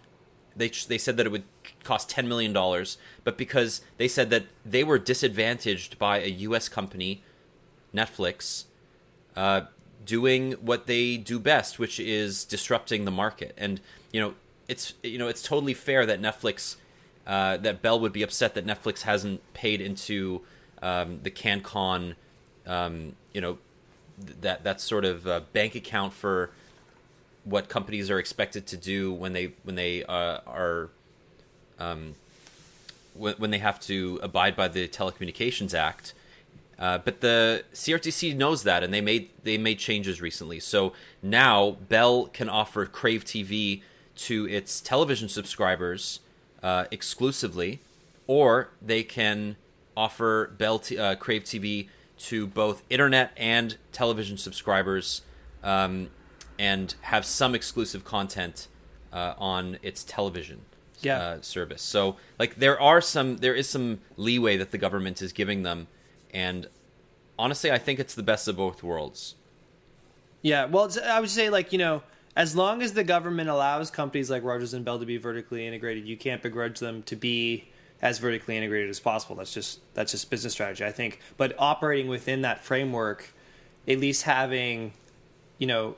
[0.55, 1.45] They they said that it would
[1.85, 6.69] cost ten million dollars, but because they said that they were disadvantaged by a U.S.
[6.69, 7.23] company,
[7.95, 8.65] Netflix,
[9.37, 9.63] uh,
[10.05, 13.55] doing what they do best, which is disrupting the market.
[13.59, 13.81] And
[14.13, 14.35] you know,
[14.69, 16.77] it's you know, it's totally fair that Netflix,
[17.27, 20.43] uh, that Bell would be upset that Netflix hasn't paid into
[20.83, 22.15] um, the CanCon,
[22.67, 23.59] um, you know,
[24.19, 26.51] that that sort of uh, bank account for
[27.45, 30.91] what companies are expected to do when they when they uh, are
[31.79, 32.15] um,
[33.15, 36.15] when, when they have to abide by the Telecommunications Act
[36.79, 40.61] uh, but the CRTC knows that, and they made they made changes recently.
[40.61, 43.83] So now Bell can offer Crave TV
[44.17, 46.21] to its television subscribers
[46.63, 47.81] uh, exclusively,
[48.27, 49.57] or they can
[49.97, 55.23] offer Bell t- uh, Crave TV to both internet and television subscribers,
[55.63, 56.09] um,
[56.59, 58.69] and have some exclusive content
[59.13, 60.63] uh, on its television.
[61.03, 61.19] Yeah.
[61.19, 61.83] Uh, service.
[61.83, 65.89] So, like, there are some, there is some leeway that the government is giving them
[66.37, 66.69] and
[67.39, 69.37] honestly, I think it's the best of both worlds.
[70.43, 72.03] Yeah, well, I would say like you know,
[72.37, 76.07] as long as the government allows companies like Rogers and Bell to be vertically integrated,
[76.07, 77.69] you can't begrudge them to be
[78.03, 79.37] as vertically integrated as possible.
[79.37, 81.21] That's just that's just business strategy, I think.
[81.37, 83.33] But operating within that framework,
[83.89, 84.93] at least having,
[85.59, 85.97] you know,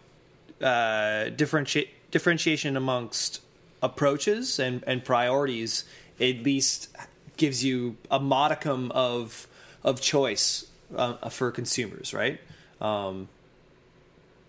[0.63, 3.43] uh, differentiate differentiation amongst
[3.83, 5.85] approaches and and priorities,
[6.21, 6.89] at least
[7.37, 9.47] gives you a modicum of
[9.83, 12.41] of choice uh, for consumers, right?
[12.81, 13.29] Um,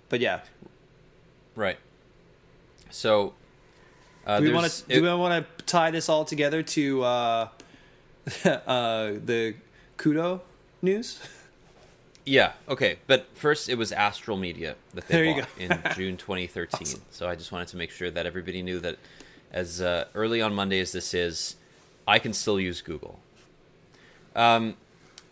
[0.10, 0.42] but yeah,
[1.56, 1.78] right.
[2.90, 3.34] So,
[4.26, 7.47] uh, do we want to do we want to tie this all together to uh,
[8.45, 9.55] uh, the
[9.97, 10.41] Koodo
[10.82, 11.19] news?
[12.25, 12.53] Yeah.
[12.67, 12.97] Okay.
[13.08, 16.82] But first, it was Astral Media that they bought in June 2013.
[16.82, 17.01] Awesome.
[17.12, 18.97] So I just wanted to make sure that everybody knew that,
[19.51, 21.55] as uh, early on Monday as this is,
[22.08, 23.19] I can still use Google.
[24.36, 24.75] Um,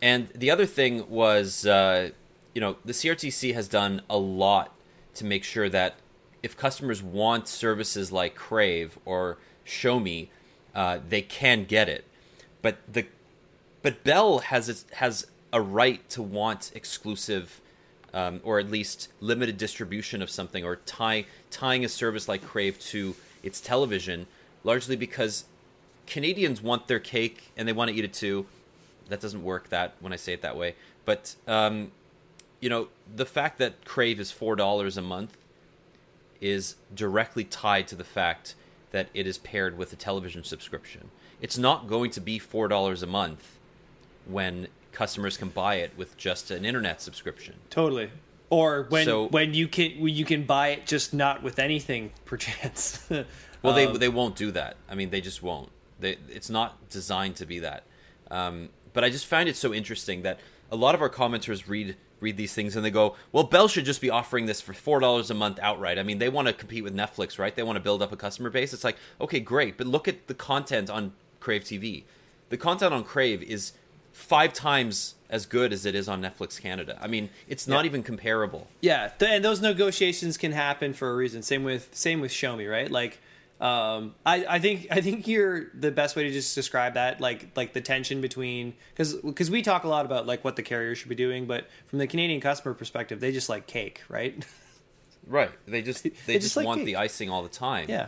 [0.02, 2.12] and the other thing was, uh,
[2.54, 4.74] you know, the CRTC has done a lot
[5.16, 5.96] to make sure that
[6.44, 9.38] if customers want services like Crave or
[9.68, 10.30] Shomi,
[10.74, 12.06] uh, they can get it.
[12.62, 13.06] but the
[13.84, 17.62] but Bell has its, has a right to want exclusive
[18.14, 22.80] um, or at least limited distribution of something or tie tying a service like Crave
[22.80, 24.28] to its television,
[24.64, 25.46] largely because
[26.08, 28.46] Canadians want their cake and they want to eat it too.
[29.10, 30.76] That doesn't work that when I say it that way,
[31.06, 31.92] but um,
[32.60, 35.38] you know the fact that Crave is four dollars a month
[36.42, 38.56] is directly tied to the fact
[38.92, 41.10] that it is paired with a television subscription.
[41.42, 43.58] It's not going to be four dollars a month
[44.26, 47.56] when customers can buy it with just an internet subscription.
[47.70, 48.10] Totally.
[48.50, 52.12] Or when So- when you can when you can buy it just not with anything
[52.26, 53.06] perchance.
[53.62, 54.78] Well, they Um, they won't do that.
[54.90, 55.70] I mean, they just won't.
[56.00, 57.84] They, it's not designed to be that.
[58.30, 60.40] Um, but I just find it so interesting that
[60.72, 63.86] a lot of our commenters read read these things and they go, "Well, Bell should
[63.86, 66.54] just be offering this for four dollars a month outright." I mean, they want to
[66.54, 67.56] compete with Netflix, right?
[67.56, 68.74] They want to build up a customer base.
[68.74, 72.04] It's like, okay, great, but look at the content on Crave TV.
[72.50, 73.74] The content on Crave is
[74.14, 76.98] five times as good as it is on Netflix Canada.
[77.02, 77.90] I mean, it's not Yeah.
[77.90, 78.68] even comparable.
[78.82, 81.44] Yeah, and those negotiations can happen for a reason.
[81.44, 82.90] Same with same with Shomi, right?
[82.90, 83.20] Like,
[83.60, 87.48] um, I, I think I think you're the best way to just describe that, like
[87.56, 90.94] like the tension between because because we talk a lot about like what the carrier
[90.96, 94.46] should be doing, but from the Canadian customer perspective, they just like cake, right?
[95.26, 95.52] Right.
[95.68, 96.86] They just they, They just, just like want cake.
[96.86, 97.88] the icing all the time.
[97.90, 98.08] yeah,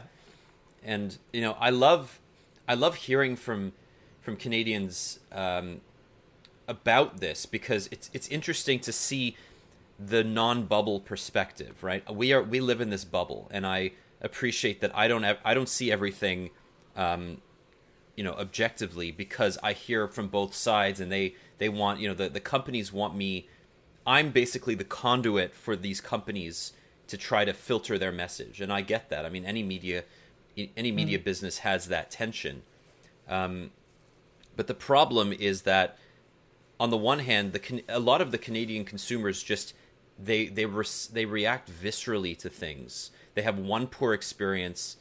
[0.83, 2.19] and you know i love
[2.67, 3.73] i love hearing from
[4.21, 5.81] from canadians um,
[6.67, 9.35] about this because it's it's interesting to see
[9.99, 14.95] the non-bubble perspective right we are we live in this bubble and i appreciate that
[14.95, 16.49] i don't have, i don't see everything
[16.95, 17.41] um,
[18.15, 22.13] you know objectively because i hear from both sides and they they want you know
[22.13, 23.47] the, the companies want me
[24.05, 26.73] i'm basically the conduit for these companies
[27.10, 28.62] to try to filter their message.
[28.62, 29.25] And i get that.
[29.25, 30.03] I mean any media
[30.75, 32.63] any media business has that tension.
[33.27, 33.71] Um,
[34.55, 35.97] but the problem is that
[36.79, 39.73] on the one hand the a lot of the canadian consumers just
[40.17, 44.97] they they res- they react viscerally to things they have one poor experience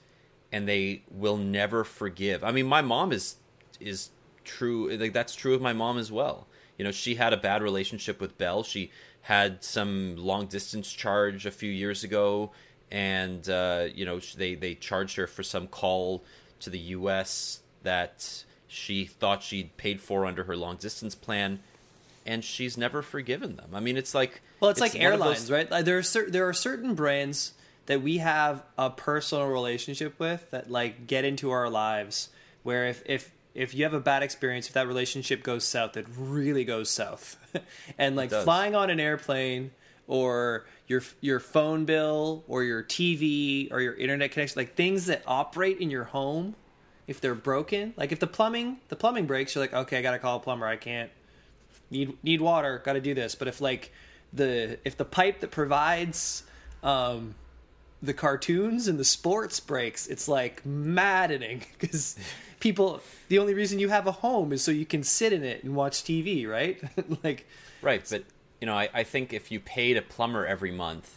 [0.52, 2.44] and they will never forgive.
[2.44, 3.34] I mean, my mom is
[3.80, 4.10] is
[4.44, 4.88] true.
[4.96, 6.46] Like that's true of my mom as well.
[6.78, 8.62] You know, she had a bad relationship with Bell.
[8.62, 12.52] She had some long distance charge a few years ago,
[12.92, 16.22] and uh, you know they they charged her for some call
[16.60, 17.58] to the U.S.
[17.82, 21.58] that she thought she'd paid for under her long distance plan,
[22.24, 23.70] and she's never forgiven them.
[23.74, 25.84] I mean, it's like Well, it's, like airlines, those- right?
[25.84, 27.54] There are cer- there are certain brands
[27.88, 32.28] that we have a personal relationship with that like get into our lives.
[32.62, 36.06] Where if if if you have a bad experience, if that relationship goes south, it
[36.16, 37.36] really goes south.
[37.98, 39.70] and like flying on an airplane
[40.06, 45.22] or your your phone bill or your TV or your internet connection, like things that
[45.26, 46.56] operate in your home,
[47.06, 50.18] if they're broken, like if the plumbing the plumbing breaks, you're like, okay, I gotta
[50.18, 50.66] call a plumber.
[50.66, 51.10] I can't
[51.90, 53.92] need need water got to do this but if like
[54.34, 56.42] the if the pipe that provides
[56.82, 57.34] um
[58.02, 62.16] the cartoons and the sports breaks it's like maddening because
[62.60, 65.64] people the only reason you have a home is so you can sit in it
[65.64, 66.80] and watch tv right
[67.24, 67.46] like
[67.80, 68.24] Right, but
[68.60, 71.14] you know, I, I think if you paid a plumber every month,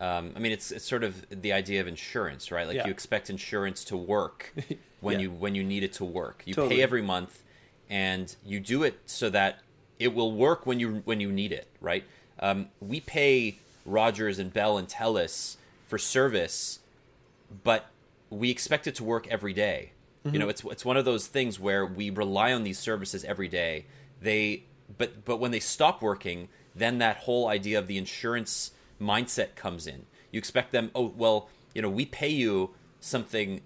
[0.00, 2.66] um, I mean, it's it's sort of the idea of insurance, right?
[2.66, 2.86] Like Yeah.
[2.86, 4.54] you expect insurance to work
[5.02, 5.24] when Yeah.
[5.24, 6.42] you when you need it to work.
[6.46, 6.76] You Totally.
[6.76, 7.42] pay every month,
[7.90, 9.58] and you do it so that
[9.98, 12.04] it will work when you when you need it, right?
[12.38, 15.56] Um, we pay Rogers and Bell and Telus
[15.90, 16.78] for service,
[17.64, 17.86] but
[18.30, 19.92] we expect it to work every day.
[20.32, 23.48] You know, it's it's one of those things where we rely on these services every
[23.48, 23.86] day.
[24.20, 24.64] They
[24.96, 29.86] but but when they stop working, then that whole idea of the insurance mindset comes
[29.86, 30.06] in.
[30.30, 33.62] You expect them, oh well, you know, we pay you something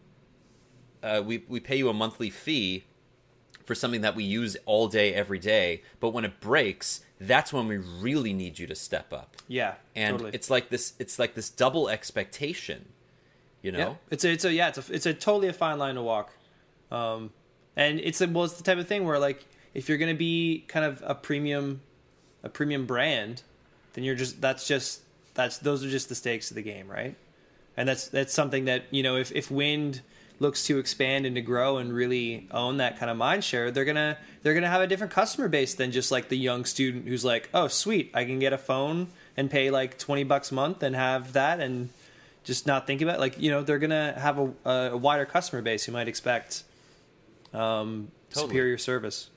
[1.02, 2.84] uh, we we pay you a monthly fee
[3.64, 7.66] for something that we use all day every day, but when it breaks, that's when
[7.66, 9.36] we really need you to step up.
[9.48, 10.30] Yeah and totally.
[10.34, 12.86] it's like this it's like this double expectation
[13.64, 13.78] you know?
[13.78, 16.02] Yeah, it's a, it's a yeah, it's a, it's a totally a fine line to
[16.02, 16.30] walk,
[16.92, 17.32] um,
[17.76, 20.66] and it's a, well, it's the type of thing where like if you're gonna be
[20.68, 21.80] kind of a premium,
[22.42, 23.42] a premium brand,
[23.94, 25.00] then you're just that's just
[25.32, 27.16] that's those are just the stakes of the game, right?
[27.74, 30.02] And that's that's something that you know if if Wind
[30.40, 33.84] looks to expand and to grow and really own that kind of mind share, they're
[33.84, 37.24] gonna they're gonna have a different customer base than just like the young student who's
[37.24, 40.82] like, oh sweet, I can get a phone and pay like twenty bucks a month
[40.82, 41.88] and have that and
[42.42, 43.20] just not think about it.
[43.20, 46.62] like you know they're gonna have a, a wider customer base who might expect
[47.52, 48.48] um, Totally.
[48.50, 49.30] superior service.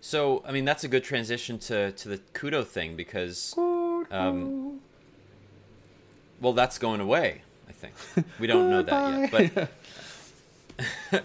[0.00, 3.54] so i mean that's a good transition to to the Koodo thing because
[4.10, 4.80] um
[6.40, 7.42] well that's going away
[7.78, 7.94] think
[8.40, 9.68] we don't know that yet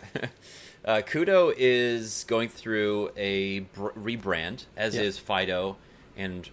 [0.05, 0.29] but
[0.83, 5.01] Uh, Koodo is going through a br- rebrand, as Yeah.
[5.03, 5.77] is Fido,
[6.17, 6.49] and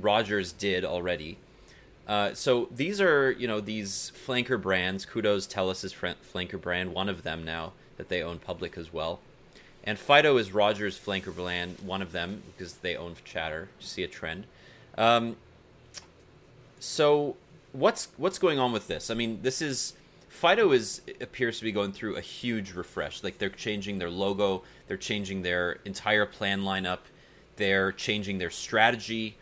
[0.00, 1.36] Rogers did already.
[2.06, 5.04] Uh, so these are, you know, these flanker brands.
[5.04, 9.20] Koodo's Telus' fr- flanker brand, one of them now that they own public as well.
[9.84, 13.60] And Fido is Rogers' flanker brand, one of them because they own Chatr.
[13.80, 14.46] You see a trend.
[14.96, 15.36] Um,
[16.80, 17.36] so
[17.72, 19.10] what's what's going on with this?
[19.10, 19.94] I mean, this is
[20.28, 23.24] Fido is appears to be going through a huge refresh.
[23.24, 27.00] Like they're changing their logo, they're changing their entire plan lineup,
[27.56, 29.36] they're changing their strategy.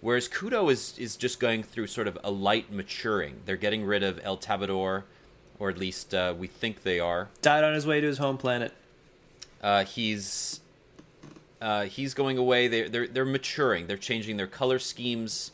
[0.00, 3.40] Whereas Koodo is is just going through sort of a light maturing.
[3.44, 5.04] They're getting rid of El Tabador,
[5.58, 7.28] or at least uh, we think they are.
[7.40, 8.72] Died on his way to his home planet.
[9.62, 10.58] Uh, he's
[11.62, 12.66] uh, he's going away.
[12.68, 13.86] They, they're they're maturing.
[13.86, 15.52] They're changing their color schemes.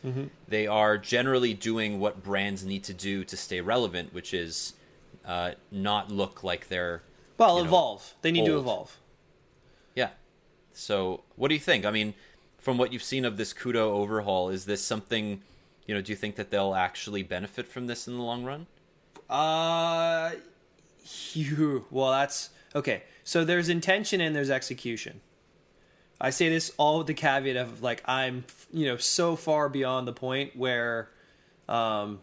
[0.49, 4.73] They are generally doing what brands need to do to stay relevant, which is
[5.27, 7.03] uh, not look like they're
[7.37, 8.15] Well, you know, evolve.
[8.23, 8.97] They need to evolve.
[9.95, 10.11] yeah.
[10.73, 11.85] So, what do you think?
[11.85, 12.15] I mean,
[12.59, 15.43] from what you've seen of this Koodo overhaul, is this something?
[15.87, 18.67] You know, do you think that they'll actually benefit from this in the long run?
[19.29, 20.33] Uh,
[21.05, 21.85] phew.
[21.91, 23.03] well, that's okay.
[23.25, 25.21] So there's intention and there's execution.
[26.21, 30.09] I say this all with the caveat of like I'm, you know, so far beyond
[30.09, 31.09] the point where,
[31.69, 32.21] um,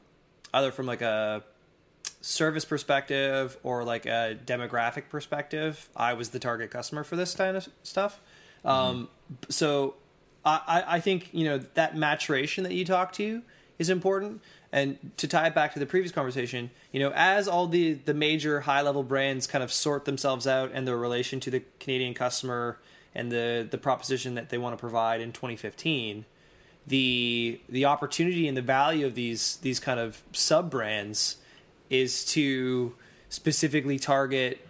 [0.54, 1.44] either from like a
[2.22, 7.56] service perspective or like a demographic perspective, I was the target customer for this kind
[7.56, 8.20] of stuff.
[8.64, 9.10] Um,
[9.50, 9.96] so
[10.44, 13.42] I, I- I think you know that maturation that you talk to
[13.80, 14.42] is important.
[14.72, 18.14] And to tie it back to the previous conversation, you know, as all the the
[18.14, 22.14] major high level brands kind of sort themselves out and their relation to the Canadian
[22.14, 22.78] customer
[23.16, 26.26] and the the proposition that they want to provide in 2015,
[26.86, 31.38] the the opportunity and the value of these these kind of sub brands
[31.90, 32.94] is to
[33.30, 34.66] specifically target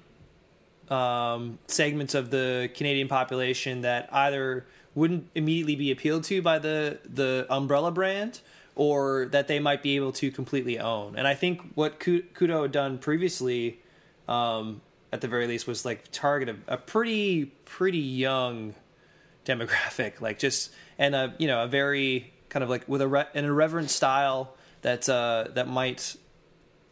[0.90, 7.00] um, segments of the Canadian population that either wouldn't immediately be appealed to by the
[7.06, 8.40] the umbrella brand
[8.76, 11.16] or that they might be able to completely own.
[11.16, 13.80] And I think what Koodo had done previously,
[14.28, 14.82] um,
[15.16, 18.76] at the very least, was like target a, a pretty pretty young
[19.46, 23.28] demographic, like just and a you know a very kind of like with a re-
[23.34, 26.16] an irreverent style that uh, that might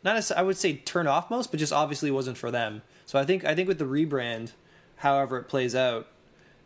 [0.03, 2.82] not as I would say turn off most, but just obviously wasn't for them.
[3.05, 4.51] So I think I think with the rebrand,
[4.97, 6.07] however it plays out,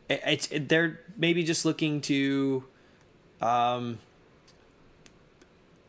[0.09, 2.63] it, it's it, they're maybe just looking to
[3.41, 3.99] um,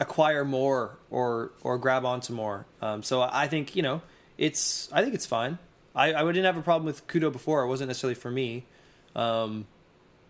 [0.00, 2.66] acquire more or or grab onto more.
[2.80, 4.02] Um, so I think you know
[4.38, 5.58] it's I think it's fine.
[5.94, 7.62] I, I didn't have a problem with Koodo before.
[7.64, 8.64] It wasn't necessarily for me,
[9.16, 9.66] um,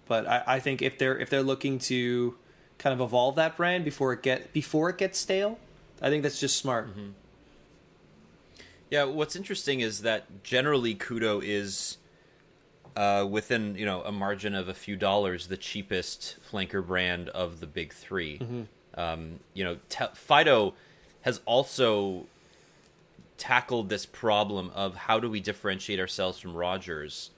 [0.06, 2.34] but I, I think if they're if they're looking to
[2.78, 5.58] kind of evolve that brand before it get before it gets stale,
[6.00, 6.88] I think that's just smart.
[8.90, 11.98] Yeah, what's interesting is that generally Koodo is
[12.96, 17.60] uh, within you know a margin of a few dollars the cheapest flanker brand of
[17.60, 18.40] the big 3
[18.94, 20.74] Um, you know, Te- Fido
[21.20, 22.26] has also
[23.38, 27.30] tackled this problem of how do we differentiate ourselves from Rogers.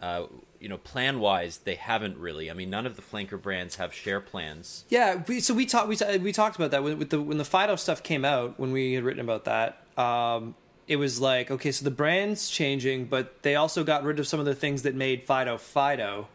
[0.00, 0.26] Uh,
[0.60, 2.50] you know, plan wise, they haven't really.
[2.50, 4.84] I mean, none of the flanker brands have share plans.
[4.88, 7.38] Yeah, we, so we talked we, ta- we talked about that with, with the when
[7.38, 9.82] the Fido stuff came out when we had written about that.
[9.98, 10.54] Um,
[10.86, 14.40] it was like okay, so the brand's changing, but they also got rid of some
[14.40, 16.28] of the things that made Fido Fido.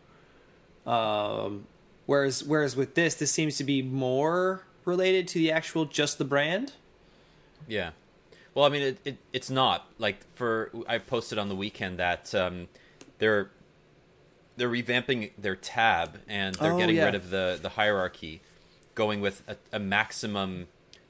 [0.85, 1.65] Um,
[2.05, 6.25] whereas whereas with this, this seems to be more related to the actual just the
[6.25, 6.73] brand.
[7.67, 7.91] Yeah.
[8.55, 12.33] Well, I mean, it, it it's not like for I posted on the weekend that
[12.35, 12.67] um,
[13.19, 13.49] they're
[14.57, 17.05] they're revamping their tab and they're Oh, getting yeah.
[17.05, 18.41] rid of the the hierarchy,
[18.95, 20.67] going with a, a maximum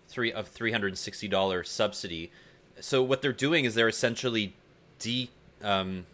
[0.07, 2.31] three of three hundred and sixty dollars subsidy.
[2.79, 4.53] So what they're doing is they're essentially
[4.99, 5.29] de
[5.63, 6.05] um,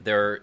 [0.00, 0.42] they're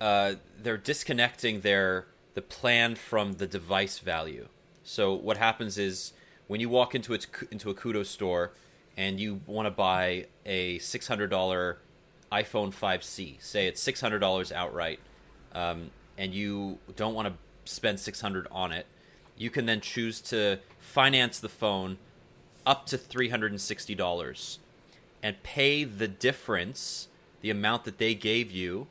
[0.00, 4.48] uh, they're disconnecting their the plan from the device value.
[4.84, 6.12] So what happens is
[6.50, 8.50] when you walk into its into a Koodo store
[8.96, 11.78] and you want to buy a six hundred dollar
[12.32, 14.98] iPhone 5C, say it's six hundred dollars outright,
[15.54, 18.86] um, and you don't want to spend six hundred on it,
[19.36, 21.98] you can then choose to finance the phone
[22.66, 24.58] up to three hundred and sixty dollars
[25.22, 27.06] and pay the difference,
[27.42, 28.88] the amount that they gave you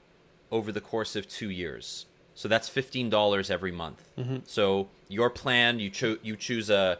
[0.50, 2.06] over the course of two years.
[2.36, 4.02] So that's fifteen dollars every month.
[4.46, 7.00] So your plan, you cho- you choose a,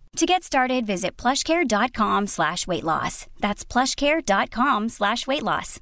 [0.17, 3.27] To get started, visit plushcare.com slash weight loss.
[3.39, 5.79] That's plushcare.com slash weight loss.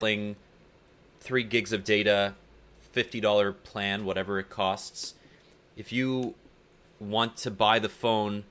[0.00, 2.34] Three gigs of data,
[2.94, 5.14] $50 plan, whatever it costs.
[5.74, 6.34] If you
[7.00, 8.44] want to buy the phone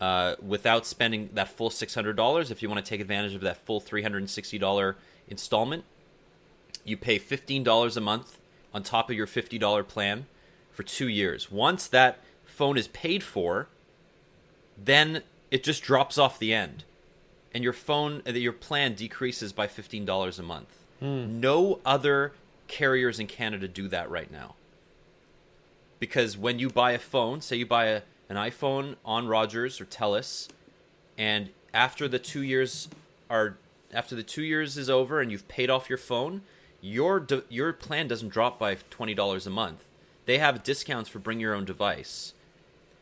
[0.00, 3.80] uh, without spending that full $600, if you want to take advantage of that full
[3.80, 4.94] $360
[5.28, 5.84] installment,
[6.84, 8.38] you pay $15 a month
[8.72, 10.26] on top of your $50 plan
[10.72, 11.50] for two years.
[11.50, 12.18] Once that
[12.58, 13.68] phone is paid for,
[14.76, 16.84] then it just drops off the end.
[17.54, 20.68] And your phone, uh, your plan decreases by $15 a month.
[21.00, 22.32] No other
[22.66, 24.56] carriers in Canada do that right now.
[26.00, 29.84] Because when you buy a phone, say you buy a, an iPhone on Rogers or
[29.84, 30.48] Telus,
[31.16, 32.88] and after the two years
[33.30, 33.56] are
[33.92, 36.42] after the two years is over and you've paid off your phone,
[36.80, 39.84] your de- your plan doesn't drop by twenty dollars a month.
[40.26, 42.32] They have discounts for bring your own device.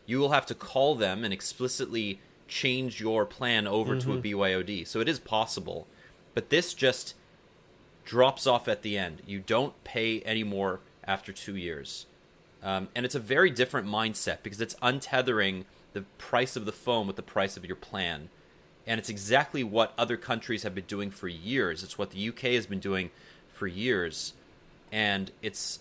[0.06, 4.86] You will have to call them and explicitly change your plan over to a BYOD.
[4.86, 5.86] So it is possible,
[6.34, 7.14] but this just
[8.04, 9.22] drops off at the end.
[9.26, 12.06] You don't pay anymore after two years.
[12.62, 17.06] Um, and it's a very different mindset because it's untethering the price of the phone
[17.06, 18.28] with the price of your plan.
[18.86, 21.82] And it's exactly what other countries have been doing for years.
[21.82, 23.10] It's what the UK has been doing
[23.52, 24.34] for years.
[24.92, 25.80] And it's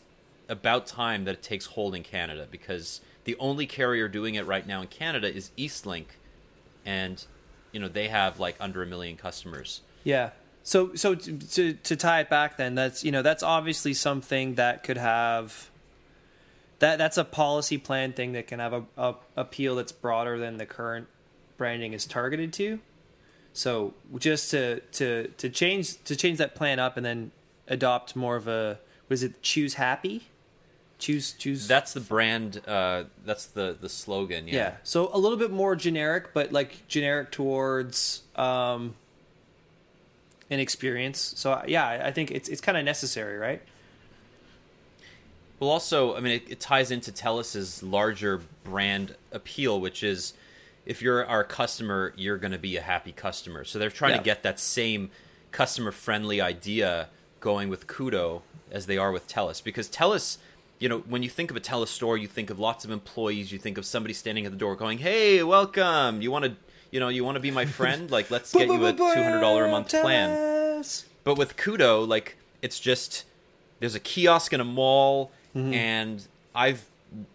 [0.50, 4.66] about time that it takes hold in Canada because the only carrier doing it right
[4.66, 6.06] now in Canada is Eastlink.
[6.86, 7.24] And,
[7.72, 9.82] you know, they have like under a million customers.
[10.04, 10.30] Yeah.
[10.64, 14.56] So so to, to to tie it back then that's you know that's obviously something
[14.56, 15.70] that could have
[16.80, 20.58] that that's a policy plan thing that can have a, a appeal that's broader than
[20.58, 21.08] the current
[21.58, 22.80] branding is targeted to.
[23.54, 27.32] So just to to to change to change that plan up and then
[27.68, 30.30] adopt more of a what is it choose happy
[30.98, 32.62] choose choose That's the brand.
[32.68, 34.48] Uh, that's the the slogan.
[34.48, 34.54] Yeah.
[34.56, 34.74] yeah.
[34.84, 38.96] So a little bit more generic, but like generic towards um,
[40.50, 41.34] an experience.
[41.38, 43.62] So yeah, I I think it's it's kind of necessary, right?
[45.60, 50.34] Well, also, I mean, it, it ties into Telus's larger brand appeal, which is
[50.86, 53.64] if you're our customer, you're going to be a happy customer.
[53.64, 54.18] So they're trying Yeah.
[54.18, 55.12] to get that same
[55.52, 57.08] customer friendly idea
[57.40, 59.64] going with Koodo as they are with Telus.
[59.64, 60.38] Because Telus,
[60.80, 63.52] you know, when you think of a Telus store, you think of lots of employees.
[63.52, 66.22] You think of somebody standing at the door going, "Hey, welcome.
[66.22, 66.56] You want to,
[66.92, 68.10] you know, you want to be my friend?
[68.18, 70.30] Like, let's get you a two hundred dollar a month plan."
[71.24, 73.26] But with Koodo, like it's just
[73.80, 76.86] there's a kiosk in a mall, and I've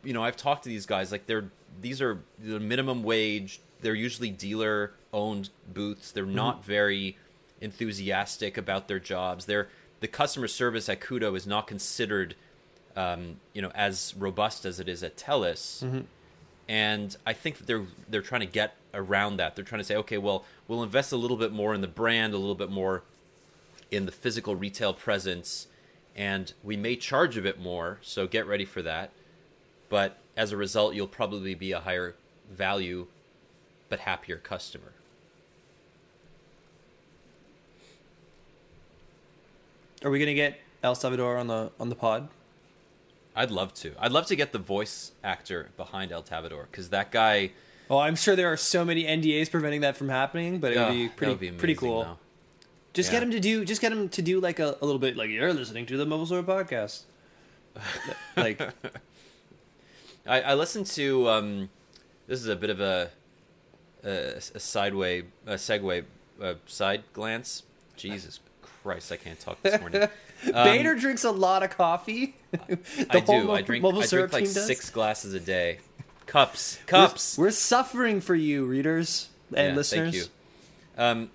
[0.05, 3.61] you know I've talked to these guys like they're these are the minimum wage.
[3.81, 6.13] They're usually dealer owned booths.
[6.13, 7.17] They're not very
[7.63, 9.47] enthusiastic about their jobs.
[9.47, 9.69] They're
[10.01, 12.35] the customer service at Koodo is not considered
[12.97, 15.83] um, you know as robust as it is at Telus
[16.71, 19.57] and I think that they're they're trying to get around that.
[19.57, 22.33] They're trying to say, okay, well, we'll invest a little bit more in the brand,
[22.33, 23.03] a little bit more
[23.91, 25.67] in the physical retail presence,
[26.15, 27.99] and we may charge a bit more.
[28.03, 29.11] So get ready for that.
[29.89, 32.15] But as a result, you'll probably be a higher
[32.49, 33.09] value,
[33.89, 34.93] but happier customer.
[40.05, 42.29] Are we gonna get El Tabador on the on the pod?
[43.41, 43.93] I'd love to.
[43.99, 47.53] I'd love to get the voice actor behind El Tabador because that guy.
[47.89, 50.85] Oh, I'm sure there are so many NDAs preventing that from happening, but it would
[50.89, 52.05] Ugh, be pretty would be pretty cool.
[52.05, 52.19] though.
[52.93, 53.17] Just Yeah.
[53.21, 55.31] get him to do just get him to do like a, a little bit like
[55.31, 57.03] you're listening to the Mobile Store podcast.
[58.37, 58.61] like
[60.27, 61.29] I, I listened to.
[61.29, 61.71] Um,
[62.27, 63.11] this is a bit of a
[64.05, 66.05] a, a sideway, a segue,
[66.41, 67.63] a side glance.
[67.97, 68.41] Jesus
[68.83, 70.09] Christ, I can't talk this morning.
[70.45, 72.37] Bader drinks a lot of coffee.
[73.11, 73.45] I do.
[73.45, 73.85] Mo- I drink.
[73.85, 74.67] I drink like does.
[74.67, 75.79] six glasses a day.
[76.27, 77.37] Cups, We're- cups.
[77.39, 80.13] We're, suffering for you, readers and Yeah, listeners.
[80.13, 80.15] Thank
[80.97, 81.03] you.
[81.03, 81.31] Um,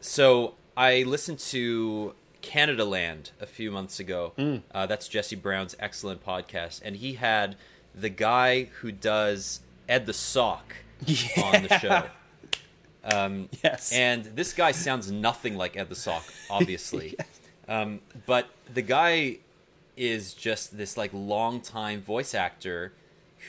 [0.00, 4.32] so I listened to Canadaland a few months ago.
[4.36, 4.62] Mm.
[4.74, 7.56] Uh, that's Jesse Brown's excellent podcast, and he had
[7.94, 10.74] the guy who does Ed the Sock
[11.44, 12.04] on the show.
[13.02, 13.92] Um, Yes.
[13.92, 17.16] and this guy sounds nothing like Ed the Sock, obviously.
[17.70, 19.38] um, but the guy
[19.96, 22.92] is just this like long-time voice actor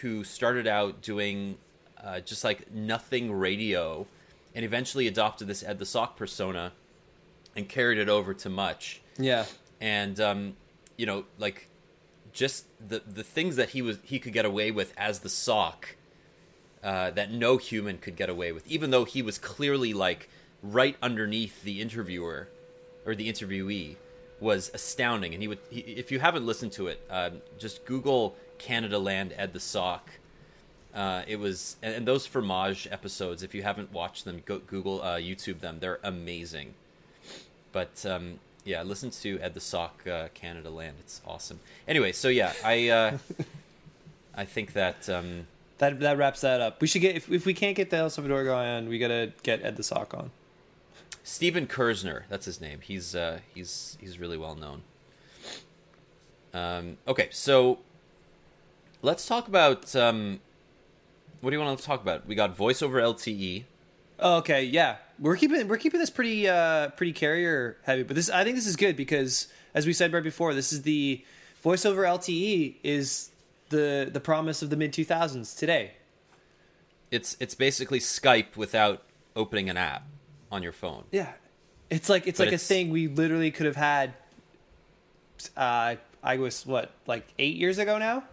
[0.02, 1.58] who started out doing
[2.02, 4.06] uh, just like nothing radio,
[4.56, 6.72] and eventually adopted this Ed the Sock persona
[7.56, 9.46] and carried it over to Much yeah.
[9.82, 10.56] and um,
[10.98, 11.68] you know, like
[12.32, 15.96] just the the things that he was he could get away with as the sock
[16.84, 20.30] uh, that no human could get away with, even though he was clearly like
[20.62, 22.48] right underneath the interviewer.
[23.04, 23.96] or the interviewee
[24.42, 25.60] was astounding, and he would.
[25.70, 30.10] He, if you haven't listened to it, uh, just Google Canadaland Ed the Sock.
[30.94, 33.44] Uh, it was, and, and, those Fromage episodes.
[33.44, 35.78] If you haven't watched them, go Google uh, YouTube them.
[35.80, 36.74] They're amazing.
[37.72, 40.94] But um, yeah, listen to Ed the Sock uh, Canadaland.
[41.00, 41.60] It's awesome.
[41.88, 43.18] Anyway, so yeah, I uh,
[44.36, 46.82] I think that um, that that wraps that up.
[46.82, 49.32] We should get if, if we can't get the El Tabador guy on, we gotta
[49.44, 50.32] get Ed the Sock on.
[51.24, 52.80] Steven Kerzner, that's his name.
[52.82, 54.82] He's uh, he's he's really well known.
[56.54, 57.80] Um, okay, so
[59.02, 60.40] let's talk about um,
[61.42, 62.26] what do you want to talk about?
[62.26, 63.66] We got voice over LTE.
[64.20, 68.30] Oh, okay, yeah, we're keeping we're keeping this pretty uh, pretty carrier heavy, but this
[68.30, 71.24] I think this is good because as we said right before, this is the
[71.62, 73.30] voice over LTE is
[73.70, 75.92] the the promise of the mid two thousands today.
[77.12, 79.04] It's it's basically Skype without
[79.36, 80.04] opening an app
[80.52, 81.06] on your phone.
[81.12, 81.32] Yeah,
[81.90, 82.64] it's like it's but like it's...
[82.64, 84.14] a thing we literally could have had.
[85.58, 88.24] Uh, I was what like eight years ago now.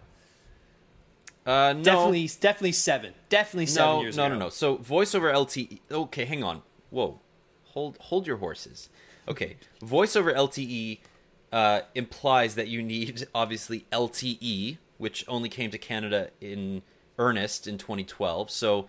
[1.45, 1.81] Uh, no.
[1.81, 3.13] Definitely, definitely seven.
[3.29, 4.33] Definitely seven no, years no, ago.
[4.33, 4.49] No, no, no.
[4.49, 5.79] So voice over LTE.
[5.91, 6.61] Okay, hang on.
[6.89, 7.19] Whoa,
[7.65, 8.89] hold hold your horses.
[9.27, 10.99] Okay, voice over LTE
[11.51, 16.81] uh, implies that you need obviously LTE, which only came to Canada in
[17.17, 18.49] earnest in 2012.
[18.51, 18.87] So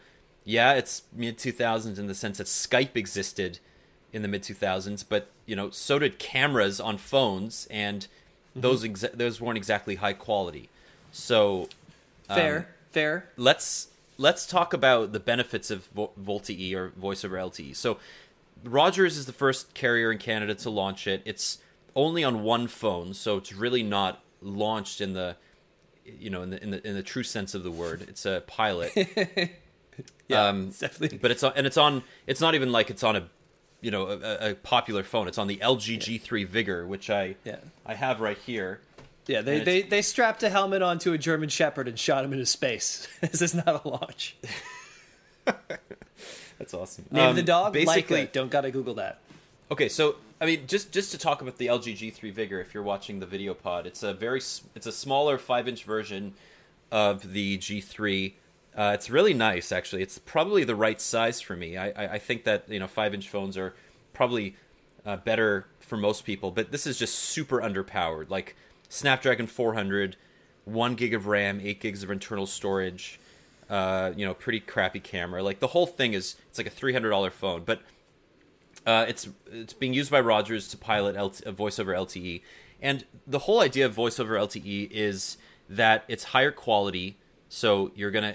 [0.51, 3.61] yeah, it's mid 2000s in the sense that Skype existed
[4.13, 8.61] in the mid 2000s, but you know, so did cameras on phones, and mm-hmm.
[8.61, 10.69] those exa- those weren't exactly high quality.
[11.13, 11.69] So
[12.29, 13.31] um, fair, fair.
[13.37, 13.89] Let's
[14.19, 17.77] let's talk about the benefits of Vo- VoLTE or Voice over LTE.
[17.77, 17.99] So
[18.65, 21.23] Rogers is the first carrier in Canada to launch it.
[21.25, 21.59] It's
[21.95, 25.37] only on one phone, so it's really not launched in the
[26.05, 28.03] you know in the in the in the true sense of the word.
[28.03, 28.93] It's a pilot.
[30.29, 31.19] yeah, um, definitely.
[31.19, 32.03] But it's on, and it's on.
[32.27, 33.29] It's not even like it's on a,
[33.81, 35.29] you know, a, a popular phone.
[35.29, 37.57] It's on the LG G3 Vigor, which I yeah.
[37.85, 38.81] I have right here.
[39.27, 42.47] Yeah, they, they, they strapped a helmet onto a German Shepherd and shot him into
[42.47, 43.07] space.
[43.21, 44.37] this is not a launch.
[46.59, 47.05] That's awesome.
[47.13, 47.73] Name um, the dog.
[47.73, 48.33] Basically, Laika.
[48.33, 49.21] don't gotta Google that.
[49.71, 52.83] Okay, so I mean, just just to talk about the LG G3 Vigor, if you're
[52.83, 54.41] watching the video pod, it's a very
[54.75, 56.35] it's a smaller five inch version
[56.91, 58.33] of the G3.
[58.77, 60.03] Uh, it's really nice, actually.
[60.03, 61.77] It's probably the right size for me.
[61.77, 63.75] I, I, I think that you know five inch phones are
[64.13, 64.57] probably
[65.05, 68.31] uh, better for most people, but this is just super underpowered.
[68.31, 68.57] Like
[68.89, 70.17] Snapdragon 400,
[70.65, 73.19] one gig of RAM, eight gigs of internal storage.
[73.69, 75.43] Uh, you know, pretty crappy camera.
[75.43, 77.83] Like the whole thing is it's like a three hundred dollar phone, but
[78.85, 82.43] uh, it's it's being used by Rogers to pilot LT, uh, voice over LTE,
[82.83, 85.37] and the whole idea of voice over LTE is
[85.69, 87.17] that it's higher quality.
[87.49, 88.35] So you're gonna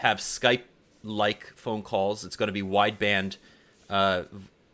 [0.00, 0.62] have Skype
[1.02, 2.24] like phone calls.
[2.24, 3.36] It's going to be wideband,
[3.90, 4.22] uh,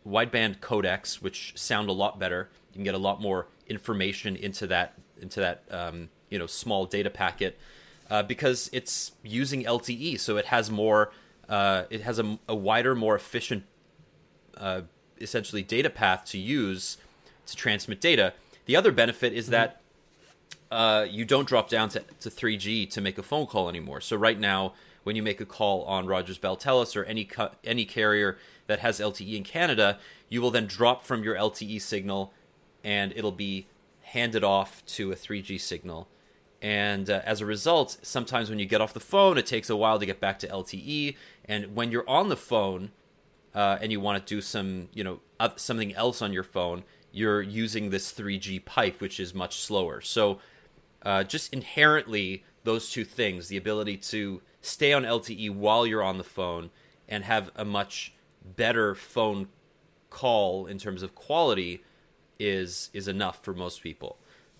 [0.06, 2.48] wideband codecs, which sound a lot better.
[2.70, 6.86] You can get a lot more information into that into that um, you know small
[6.86, 7.58] data packet
[8.08, 11.10] uh, because it's using LTE, so it has more.
[11.48, 13.64] Uh, it has a, a, wider, more efficient,
[14.56, 14.82] uh,
[15.20, 16.98] essentially data path to use
[17.46, 18.32] to transmit data.
[18.66, 19.52] The other benefit is mm-hmm.
[19.52, 19.80] that
[20.70, 24.00] uh, you don't drop down to, to 3G to make a phone call anymore.
[24.00, 24.74] So right now,
[25.07, 27.28] when you make a call on Rogers Bell Telus or any
[27.62, 32.32] any carrier that has LTE in Canada, you will then drop from your LTE signal,
[32.82, 33.68] and it'll be
[34.00, 36.09] handed off to a 3G signal.
[36.61, 39.76] And uh, as a result, sometimes when you get off the phone, it takes a
[39.76, 41.14] while to get back to LTE.
[41.44, 42.90] And when you're on the phone
[43.54, 45.20] uh, and you want to do some, you know,
[45.54, 46.82] something else on your phone,
[47.12, 50.00] you're using this 3G pipe, which is much slower.
[50.00, 50.40] So,
[51.02, 56.18] uh, just inherently, those two things the ability to stay on LTE while you're on
[56.18, 56.70] the phone
[57.08, 58.12] and have a much
[58.56, 59.48] better phone
[60.10, 61.82] call in terms of quality
[62.38, 64.18] is is enough for most people.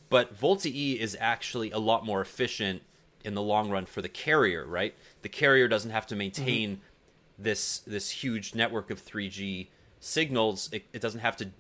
[0.09, 2.83] But VoLTE is actually a lot more efficient
[3.25, 4.95] in the long run for the carrier, right?
[5.23, 7.43] The carrier doesn't have to maintain mm-hmm.
[7.43, 9.67] this this huge network of 3G
[9.99, 10.69] signals.
[10.73, 11.51] It, it, doesn't have to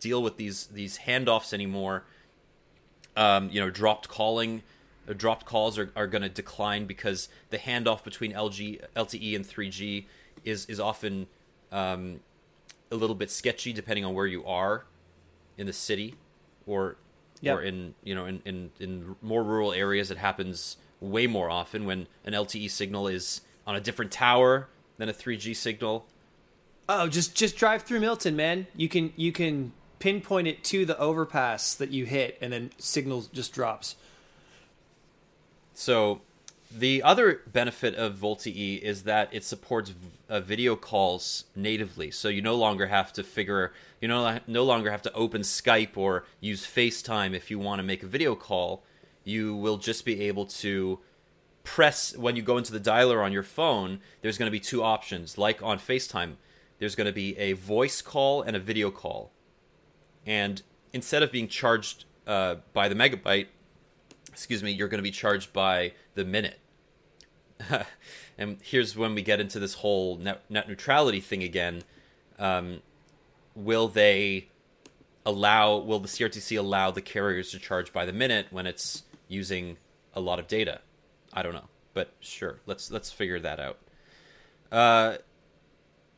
[0.00, 2.04] deal with these these handoffs anymore.
[3.16, 4.62] Um, you know, dropped calling
[5.16, 10.04] dropped calls are, are going to decline because the handoff between LG, LTE and 3G
[10.44, 11.26] is is often
[11.70, 12.20] um,
[12.90, 14.84] a little bit sketchy depending on where you are
[15.58, 16.14] in the city
[16.66, 16.96] or
[17.40, 17.58] yep.
[17.58, 20.10] or in you know in, in, in more rural areas.
[20.10, 25.08] It happens way more often when an LTE signal is on a different tower than
[25.08, 26.06] a 3G signal.
[26.88, 28.66] Oh, just just drive through Milton, man.
[28.76, 33.24] You can you can pinpoint it to the overpass that you hit, and then signal
[33.32, 33.96] just drops.
[35.74, 36.20] So
[36.70, 39.92] the other benefit of VoLTE is that it supports
[40.28, 44.90] uh, video calls natively, so you no longer have to figure you no no longer
[44.90, 48.82] have to open Skype or use FaceTime if you want to make a video call.
[49.24, 50.98] You will just be able to
[51.62, 54.00] press when you go into the dialer on your phone.
[54.20, 56.36] There's going to be two options, like on FaceTime.
[56.78, 59.30] There's going to be a voice call and a video call,
[60.26, 60.62] and
[60.92, 63.46] instead of being charged uh, by the megabyte,
[64.32, 66.58] excuse me, you're going to be charged by the minute.
[68.38, 71.82] and here's when we get into this whole net, net neutrality thing again.
[72.38, 72.82] Um,
[73.54, 74.48] will they
[75.24, 75.76] allow?
[75.76, 79.76] Will the CRTC allow the carriers to charge by the minute when it's using
[80.14, 80.80] a lot of data?
[81.32, 83.78] I don't know, but sure, let's let's figure that out.
[84.70, 85.18] Uh,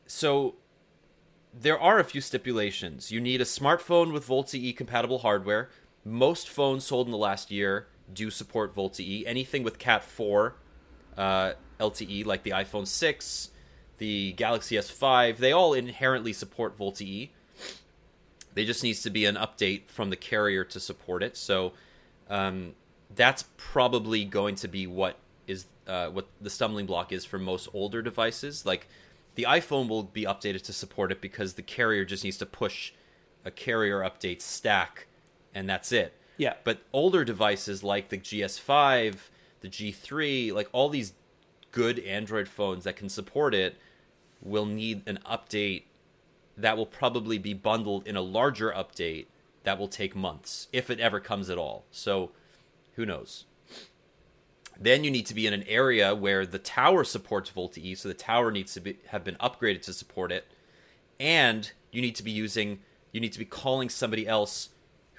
[0.07, 0.55] so
[1.53, 3.11] there are a few stipulations.
[3.11, 5.69] You need a smartphone with VoLTE compatible hardware.
[6.03, 9.23] Most phones sold in the last year do support VoLTE.
[9.25, 10.55] Anything with Cat 4
[11.17, 13.49] uh, LTE, like the iPhone 6,
[13.97, 17.29] the Galaxy S5, they all inherently support VoLTE.
[18.53, 21.35] They just needs to be an update from the carrier to support it.
[21.35, 21.73] So
[22.29, 22.73] um,
[23.13, 27.67] that's probably going to be what is uh, what the stumbling block is for most
[27.73, 28.65] older devices.
[28.65, 28.87] Like
[29.35, 32.93] the iPhone will be updated to support it because the carrier just needs to push
[33.43, 35.07] a carrier update stack,
[35.53, 36.13] and that's it.
[36.37, 36.55] Yeah.
[36.63, 39.15] But older devices like the GS5,
[39.61, 41.13] the G3, like all these
[41.71, 43.77] good Android phones that can support it
[44.41, 45.83] will need an update
[46.57, 49.25] that will probably be bundled in a larger update
[49.63, 51.85] that will take months if it ever comes at all.
[51.91, 52.31] So
[52.95, 53.45] who knows?
[54.79, 58.13] Then you need to be in an area where the tower supports VoLTE, so the
[58.13, 60.45] tower needs to be, have been upgraded to support it,
[61.19, 62.79] and you need to be using
[63.11, 64.69] you need to be calling somebody else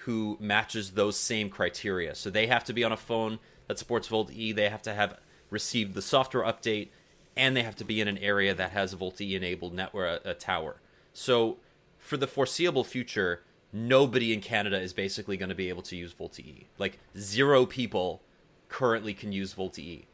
[0.06, 2.14] who matches those same criteria.
[2.14, 5.18] So they have to be on a phone that supports VoLTE, they have to have
[5.50, 6.90] received the software update,
[7.36, 10.30] and they have to be in an area that has a VoLTE enabled network a,
[10.30, 10.76] a tower.
[11.12, 11.56] So
[11.98, 13.42] for the foreseeable future,
[13.72, 16.66] nobody in Canada is basically going to be able to use VoLTE.
[16.78, 18.22] Like zero people
[18.68, 20.04] currently can use VoLTE.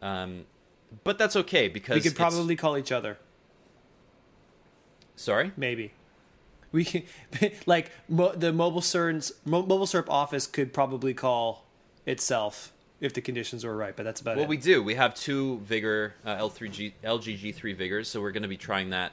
[0.00, 0.44] Um,
[1.02, 3.18] but that's okay because we could probably call each other.
[5.16, 5.50] sorry.
[5.56, 5.94] Maybe
[6.72, 7.02] we can
[7.66, 11.64] like mo- the MobileSyrup's mo- MobileSyrup office could probably call
[12.06, 13.94] itself if the conditions were right.
[13.94, 14.48] But that's about Well, it.
[14.48, 14.82] Well, we do.
[14.82, 18.90] We have two Vigor uh, L3G LG G3 Vigors, so we're going to be trying
[18.90, 19.12] that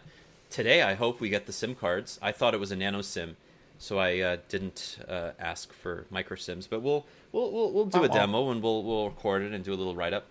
[0.50, 0.82] today.
[0.82, 2.18] I hope we get the SIM cards.
[2.22, 3.36] I thought it was a nano SIM,
[3.78, 6.68] so I uh, didn't uh, ask for micro SIMs.
[6.68, 9.74] But we'll we'll we'll, we'll do a demo and we'll we'll record it and do
[9.74, 10.28] a little write up.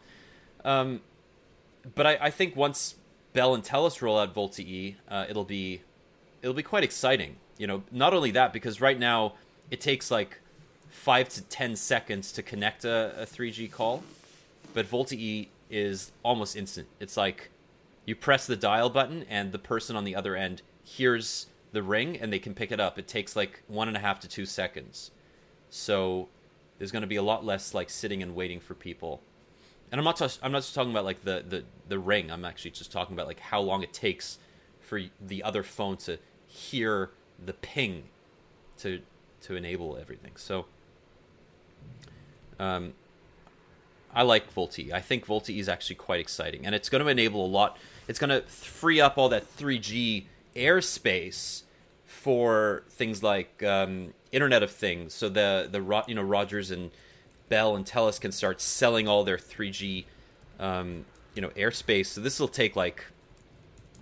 [0.65, 1.01] Um,
[1.95, 2.97] but I, I think once
[3.33, 5.83] Bell and Telus roll out VoLTE, uh, it'll be
[6.43, 7.37] it'll be quite exciting.
[7.57, 9.35] You know, not only that because right now
[9.71, 10.41] it takes like
[10.91, 14.03] five to ten seconds to connect a, a 3G call,
[14.75, 16.89] but VoLTE is almost instant.
[17.01, 17.51] It's like
[18.07, 22.17] you press the dial button and the person on the other end hears the ring
[22.17, 22.99] and they can pick it up.
[22.99, 25.11] It takes like one and a half to two seconds.
[25.71, 26.29] So
[26.79, 29.21] there's going to be a lot less like sitting and waiting for people.
[29.91, 32.31] And I'm not I'm not just talking about like the, the the ring.
[32.31, 34.39] I'm actually just talking about like how long it takes
[34.81, 36.19] for the other phone to
[36.49, 37.11] hear
[37.45, 38.05] the ping
[38.79, 39.01] to
[39.43, 40.33] to enable everything.
[40.37, 40.67] So
[42.59, 42.95] um
[44.15, 44.93] I like VoLTE.
[44.93, 47.77] I think VoLTE is actually quite exciting, and it's going to enable a lot.
[48.09, 50.25] It's going to free up all that 3G
[50.57, 51.63] airspace
[52.07, 55.15] for things like um, Internet of Things.
[55.15, 56.91] So the the you know Rogers and
[57.49, 60.05] Bell and Telus can start selling all their 3G
[60.59, 62.07] um, you know airspace.
[62.07, 63.05] So this will take like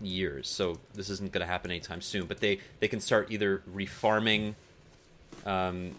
[0.02, 0.48] years.
[0.48, 2.26] So this isn't going to happen anytime soon.
[2.26, 4.54] But they they can start either refarming.
[5.44, 5.92] Um,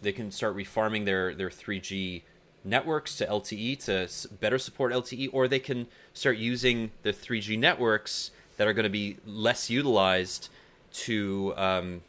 [0.00, 2.22] they can start refarming their their 3G
[2.64, 8.30] networks to LTE to better support LTE, or they can start using the 3G networks
[8.56, 10.48] that are going to be less utilized
[10.92, 12.02] to um,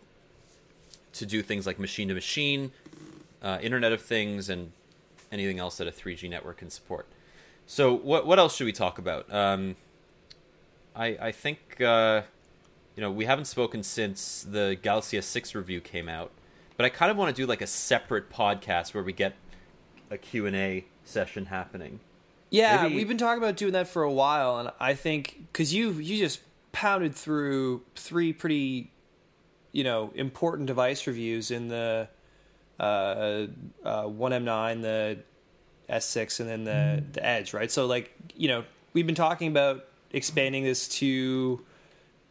[1.13, 2.71] to do things like machine to machine,
[3.41, 4.71] uh, Internet of Things, and
[5.31, 7.07] anything else that a 3G network can support.
[7.65, 9.31] So what what else should we talk about?
[9.33, 9.75] Um,
[10.95, 12.21] I I think uh,
[12.95, 16.31] you know we haven't spoken since the Galaxy S6 review came out,
[16.77, 19.33] but I kind of want to do like a separate podcast where we get
[20.11, 21.99] a Q and A session happening.
[22.49, 25.73] Yeah, Maybe- we've been talking about doing that for a while, and I think because
[25.73, 26.41] you you just
[26.71, 28.91] pounded through three pretty,
[29.71, 32.07] you know, important device reviews in the
[32.79, 33.47] uh,
[33.83, 35.19] uh, one M nine, the
[35.89, 37.71] S six, and then the the Edge, right?
[37.71, 41.61] So like you know, we've been talking about expanding this to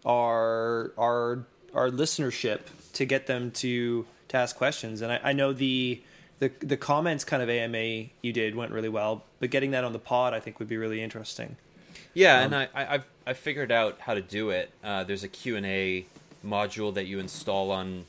[0.04, 2.60] our our our listenership
[2.94, 6.02] to get them to to ask questions, and I, I know the
[6.38, 9.92] the the comments kind of AMA you did went really well, but getting that on
[9.92, 11.56] the pod I think would be really interesting.
[12.14, 14.70] Yeah, um, and I, I have I figured out how to do it.
[14.82, 16.06] Uh, there's a Q and A
[16.44, 18.04] module that you install on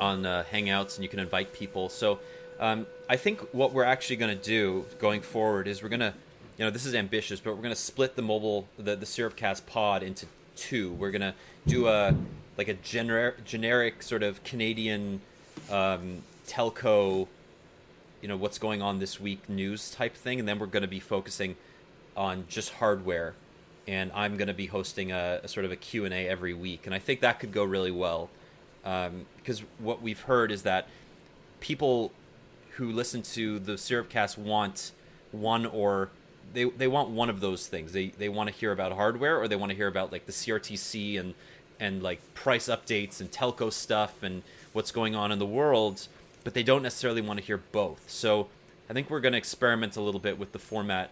[0.00, 1.88] on uh, Hangouts, and you can invite people.
[1.88, 2.20] So
[2.60, 6.14] um, I think what we're actually going to do going forward is we're going to,
[6.58, 9.64] you know, this is ambitious, but we're going to split the mobile the the Syrupcast
[9.66, 10.92] pod into two.
[10.92, 11.34] We're going to
[11.66, 12.14] do a
[12.58, 15.20] like a generic generic sort of Canadian
[15.70, 17.28] um, telco,
[18.20, 20.88] you know, what's going on this week news type thing, and then we're going to
[20.88, 21.56] be focusing
[22.16, 23.34] on just hardware.
[23.86, 26.94] And I'm going to be hosting a, a sort of a Q&A every week, and
[26.94, 28.28] I think that could go really well.
[28.84, 30.88] Um, because what we've heard is that
[31.60, 32.12] people
[32.72, 34.92] who listen to the Syrupcast want
[35.32, 36.10] one or
[36.52, 37.92] they they want one of those things.
[37.92, 40.32] They they want to hear about hardware or they want to hear about like the
[40.32, 41.34] CRTC and
[41.80, 44.42] and like price updates and telco stuff and
[44.72, 46.08] what's going on in the world
[46.48, 48.08] but they don't necessarily want to hear both.
[48.08, 48.48] So
[48.88, 51.10] I think we're going to experiment a little bit with the format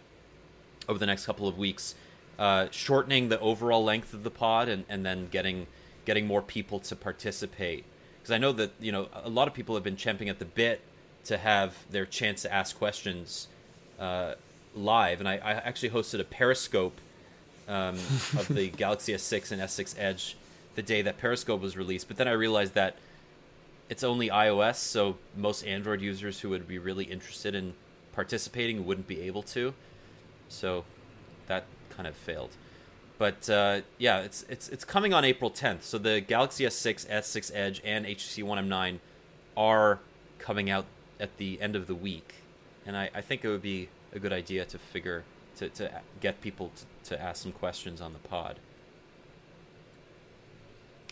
[0.88, 1.94] over the next couple of weeks,
[2.38, 5.66] uh, shortening the overall length of the pod and, and then getting
[6.06, 7.84] getting more people to participate.
[8.18, 10.46] Because I know that you know a lot of people have been champing at the
[10.46, 10.80] bit
[11.24, 13.48] to have their chance to ask questions
[13.98, 14.36] uh,
[14.76, 17.00] live, and I, I, actually hosted a Periscope
[17.68, 17.94] um,
[18.36, 20.36] of the Galaxy S6 and S6 Edge
[20.74, 22.06] the day that Periscope was released.
[22.08, 22.96] But then I realized that
[23.88, 27.74] it's only iOS, so most Android users who would be really interested in
[28.12, 29.74] participating wouldn't be able to.
[30.48, 30.84] So
[31.46, 32.50] that kind of failed.
[33.18, 35.82] But uh, yeah, it's it's it's coming on April 10th.
[35.82, 38.98] So the Galaxy S6, S6 Edge, and HTC One M9
[39.56, 40.00] are
[40.38, 40.84] coming out
[41.18, 42.34] at the end of the week,
[42.84, 45.24] and I, I think it would be a good idea to figure
[45.58, 45.90] to, to
[46.20, 46.72] get people
[47.04, 48.58] to, to ask some questions on the pod.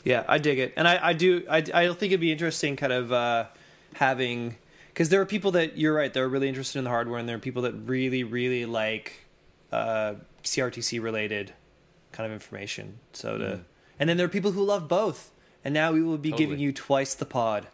[0.03, 1.45] Yeah, I dig it, and I, I do.
[1.49, 3.47] I, I think it'd be interesting, kind of uh,
[3.95, 4.57] having
[4.89, 6.13] because there are people that you're right.
[6.13, 9.25] They're really interested in the hardware, and there are people that really, really like
[9.73, 11.53] uh, CRTC related
[12.13, 12.99] kind of information.
[13.13, 13.65] So to, mm.
[13.99, 15.31] and then there are people who love both,
[15.65, 16.47] and now we will be totally.
[16.47, 17.67] giving you twice the pod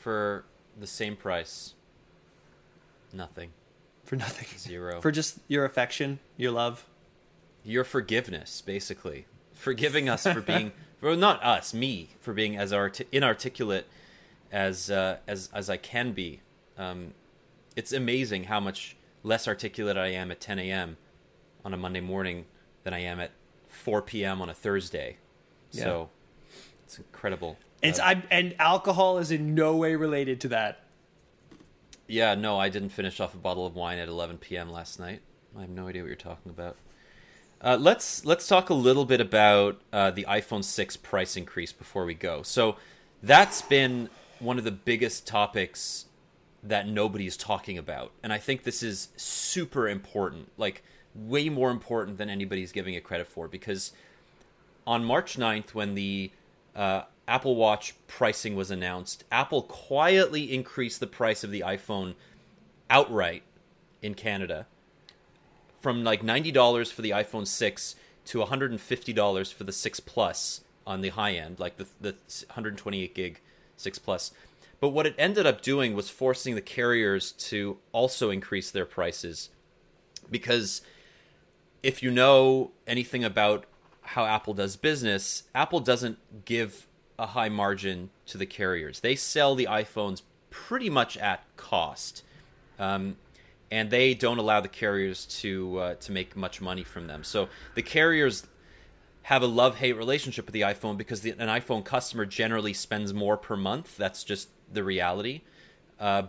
[0.00, 0.44] for
[0.78, 1.74] the same price.
[3.12, 3.50] Nothing.
[4.04, 4.46] For nothing.
[4.58, 5.00] Zero.
[5.00, 6.86] For just your affection, your love,
[7.64, 13.00] your forgiveness, basically forgiving us for being well, not us, me, for being as art-
[13.12, 13.86] inarticulate
[14.52, 16.40] as uh, as as I can be.
[16.76, 17.12] Um,
[17.76, 20.96] it's amazing how much less articulate I am at 10 a.m.
[21.64, 22.44] on a Monday morning
[22.84, 23.32] than I am at
[23.68, 24.40] 4 p.m.
[24.40, 25.16] on a Thursday.
[25.72, 25.84] Yeah.
[25.84, 26.10] So
[26.84, 27.56] it's incredible.
[27.82, 30.83] It's uh, I and alcohol is in no way related to that.
[32.06, 34.70] Yeah, no, I didn't finish off a bottle of wine at 11 p.m.
[34.70, 35.22] last night.
[35.56, 36.76] I have no idea what you're talking about.
[37.60, 42.04] Uh, let's let's talk a little bit about uh, the iPhone 6 price increase before
[42.04, 42.42] we go.
[42.42, 42.76] So
[43.22, 46.06] that's been one of the biggest topics
[46.62, 50.82] that nobody's talking about, and I think this is super important, like
[51.14, 53.48] way more important than anybody's giving it credit for.
[53.48, 53.92] Because
[54.86, 56.32] on March 9th, when the
[56.76, 62.14] uh, Apple Watch pricing was announced, Apple quietly increased the price of the iPhone
[62.90, 63.42] outright
[64.02, 64.66] in Canada
[65.80, 67.94] from like $90 for the iPhone 6
[68.26, 72.12] to $150 for the 6 Plus on the high end, like the, the
[72.46, 73.40] 128 gig
[73.76, 74.32] 6 Plus.
[74.80, 79.48] But what it ended up doing was forcing the carriers to also increase their prices.
[80.30, 80.82] Because
[81.82, 83.64] if you know anything about
[84.02, 86.86] how Apple does business, Apple doesn't give
[87.18, 89.00] a high margin to the carriers.
[89.00, 92.22] They sell the iPhones pretty much at cost.
[92.78, 93.16] Um,
[93.70, 97.24] and they don't allow the carriers to uh, to make much money from them.
[97.24, 98.46] So the carriers
[99.22, 103.14] have a love hate relationship with the iPhone because the, an iPhone customer generally spends
[103.14, 103.96] more per month.
[103.96, 105.40] That's just the reality.
[105.98, 106.24] Uh,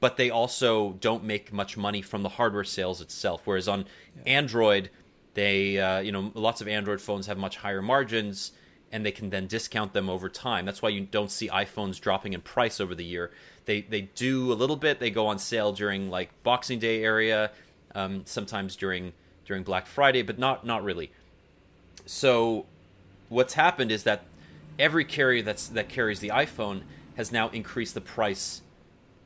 [0.00, 3.42] but they also don't make much money from the hardware sales itself.
[3.44, 3.86] Whereas on
[4.16, 4.32] yeah.
[4.34, 4.90] Android,
[5.34, 8.52] they uh, you know lots of Android phones have much higher margins
[8.92, 10.64] and they can then discount them over time.
[10.64, 13.30] That's why you don't see iPhones dropping in price over the year.
[13.66, 14.98] They they do a little bit.
[14.98, 17.52] They go on sale during like Boxing Day area,
[17.94, 19.12] um, sometimes during
[19.44, 21.10] during Black Friday, but not not really.
[22.06, 22.66] So
[23.28, 24.24] what's happened is that
[24.78, 26.82] every carrier that's that carries the iPhone
[27.16, 28.62] has now increased the price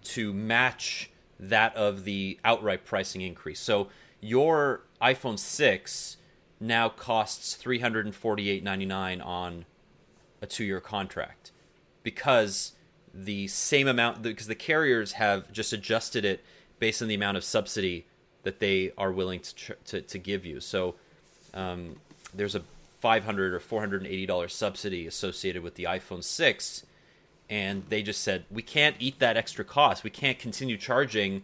[0.02, 1.10] to match
[1.40, 3.60] that of the outright pricing increase.
[3.60, 3.88] So
[4.20, 6.16] your iPhone 6
[6.64, 9.64] now costs three hundred and forty eight ninety nine on
[10.40, 11.50] a two year contract
[12.02, 12.72] because
[13.12, 16.44] the same amount because the carriers have just adjusted it
[16.78, 18.06] based on the amount of subsidy
[18.42, 20.60] that they are willing to to, to give you.
[20.60, 20.94] So
[21.52, 21.96] um,
[22.34, 22.62] there's a
[23.00, 26.86] 500 or 480 dollar subsidy associated with the iPhone 6
[27.50, 30.02] and they just said we can't eat that extra cost.
[30.02, 31.42] We can't continue charging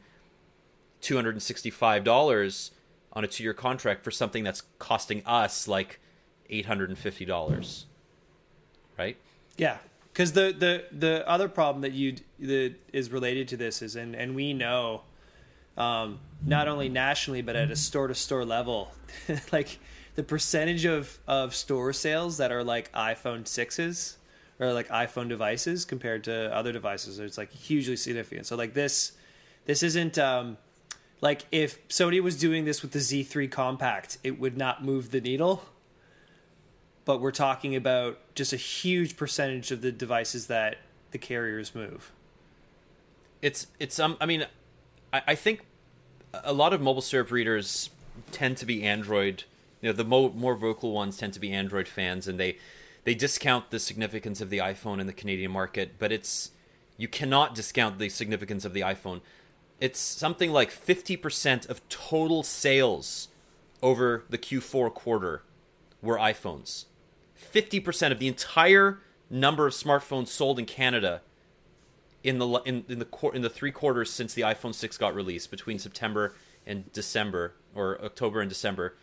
[1.03, 2.71] $265
[3.13, 6.01] on a two-year contract for something that's costing us like
[6.49, 7.87] eight hundred and fifty dollars,
[8.99, 9.17] right?
[9.57, 9.79] Yeah,
[10.13, 14.15] because the the the other problem that you that is related to this is, and
[14.15, 15.03] and we know,
[15.77, 18.93] um, not only nationally but at a store to store level,
[19.53, 19.79] like
[20.15, 24.19] the percentage of of store sales that are like iPhone sixes
[24.59, 28.47] or like iPhone devices compared to other devices, it's like hugely significant.
[28.47, 29.13] So like this,
[29.65, 30.19] this isn't.
[30.19, 30.59] Um,
[31.21, 35.21] like if Sony was doing this with the Z3 compact, it would not move the
[35.21, 35.65] needle.
[37.05, 40.79] But we're talking about just a huge percentage of the devices that
[41.11, 42.13] the carriers move.
[43.43, 44.47] It's it's um I mean,
[45.13, 45.65] I, I think
[46.33, 47.91] a lot of MobileSyrup readers
[48.33, 49.45] tend to be Android.
[49.81, 52.59] You know, the mo- more vocal ones tend to be Android fans, and they
[53.05, 55.93] they discount the significance of the iPhone in the Canadian market.
[55.99, 56.51] But it's
[56.97, 59.23] you cannot discount the significance of the iPhone
[59.81, 63.29] it's something like 50% of total sales
[63.83, 65.43] over the Q4 quarter
[66.03, 66.85] were iPhones.
[67.53, 69.01] 50% of the entire
[69.31, 71.23] number of smartphones sold in Canada
[72.23, 75.51] in the in, in the in the three quarters since the iPhone 6 got released
[75.51, 76.35] between September
[76.67, 78.97] and December or October and December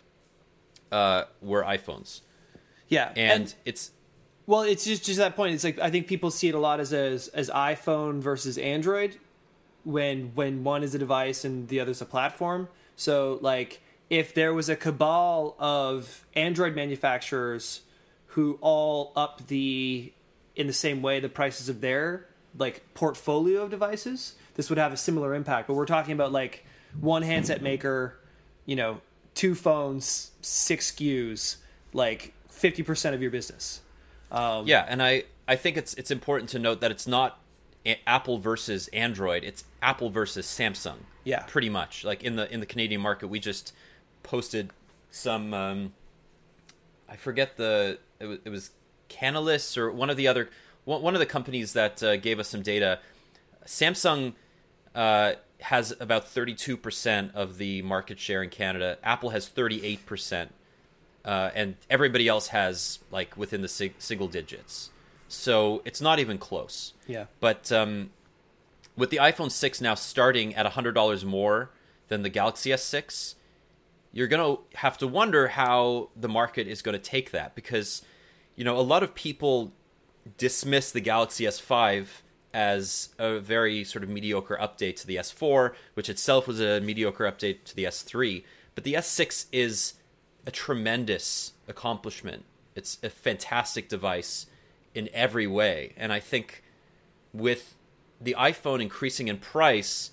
[0.91, 2.21] uh, were iPhones.
[2.88, 3.91] Yeah, and, and it's
[4.45, 5.55] well, it's just just that point.
[5.55, 9.17] It's like I think people see it a lot as as, as iPhone versus Android,
[9.88, 12.67] when when one is a device and the other's a platform.
[12.97, 17.81] So like if there was a cabal of Android manufacturers
[18.27, 20.11] who all up the
[20.57, 22.27] in the same way the prices of their
[22.57, 25.67] like portfolio of devices, this would have a similar impact.
[25.67, 26.65] But we're talking about like
[26.99, 28.19] one handset maker,
[28.65, 28.99] you know,
[29.35, 31.57] two phones, six SKUs,
[31.93, 33.81] like fifty percent of your business.
[34.33, 37.39] Um, yeah, and I I think it's it's important to note that it's not
[38.05, 39.43] Apple versus Android.
[39.43, 40.97] It's Apple versus Samsung.
[41.23, 42.03] Yeah, pretty much.
[42.03, 43.73] Like in the in the Canadian market, we just
[44.23, 44.71] posted
[45.11, 45.53] some.
[45.53, 45.93] Um,
[47.09, 48.71] I forget the it was, it was
[49.09, 50.49] Canalys or one of the other
[50.86, 52.99] one, one of the companies that uh, gave us some data.
[53.65, 54.34] Samsung
[54.95, 58.97] uh, has about thirty two percent of the market share in Canada.
[59.03, 60.53] Apple has thirty eight percent,
[61.25, 64.91] uh, and everybody else has like within the sig- single digits.
[65.28, 66.93] So it's not even close.
[67.05, 67.25] Yeah.
[67.41, 68.11] But um,
[68.97, 71.69] with the iPhone 6 now starting at $100 more
[72.07, 73.35] than the Galaxy S6,
[74.11, 78.01] you're going to have to wonder how the market is going to take that because,
[78.55, 79.71] you know, a lot of people
[80.37, 82.07] dismiss the Galaxy S5
[82.53, 87.25] as a very sort of mediocre update to the S4, which itself was a mediocre
[87.25, 88.43] update to the S3.
[88.73, 89.93] But the S6 is
[90.47, 92.45] a tremendous accomplishment.
[92.75, 94.47] It's a fantastic device
[94.95, 95.93] in every way.
[95.97, 96.63] And I think
[97.33, 97.76] with
[98.20, 100.11] the iPhone increasing in price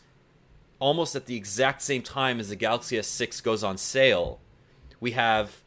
[0.78, 4.40] almost at the exact same time as the Galaxy S6 goes on sale,
[5.00, 5.62] we have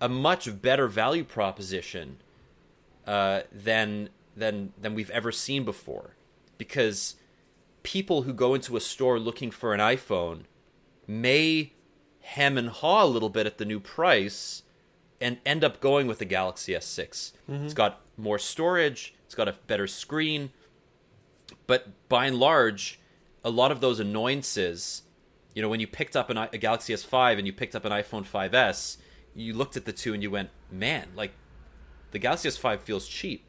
[0.00, 2.18] a much better value proposition
[3.06, 6.14] uh, than than than we've ever seen before,
[6.56, 7.16] because
[7.82, 10.44] people who go into a store looking for an iPhone
[11.06, 11.72] may
[12.20, 14.62] hem and haw a little bit at the new price
[15.20, 17.32] and end up going with the Galaxy S6.
[17.50, 17.64] Mm-hmm.
[17.64, 20.50] It's got more storage, it's got a better screen,
[21.68, 22.98] but by and large,
[23.44, 25.02] a lot of those annoyances,
[25.54, 27.92] you know, when you picked up an, a Galaxy S5 and you picked up an
[27.92, 28.96] iPhone 5S,
[29.34, 31.32] you looked at the two and you went, "Man, like
[32.10, 33.44] the Galaxy S5 feels cheap."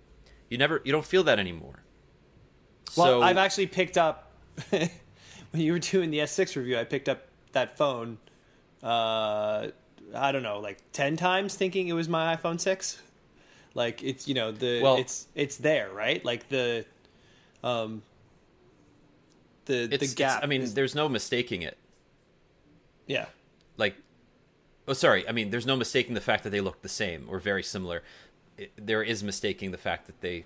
[0.49, 1.83] You never, you don't feel that anymore.
[2.95, 4.31] Well, so, I've actually picked up
[4.69, 4.89] when
[5.53, 6.77] you were doing the S6 review.
[6.77, 8.17] I picked up that phone.
[8.83, 9.69] Uh,
[10.13, 13.01] I don't know, like ten times, thinking it was my iPhone six.
[13.73, 16.85] Like it's you know the well, it's it's there right like the
[17.63, 18.01] um
[19.65, 20.43] the the gap.
[20.43, 21.77] I mean, is, there's no mistaking it.
[23.07, 23.25] Yeah.
[23.77, 23.95] Like,
[24.87, 25.27] oh, sorry.
[25.27, 28.03] I mean, there's no mistaking the fact that they look the same or very similar.
[28.57, 30.45] It, there is mistaking the fact that they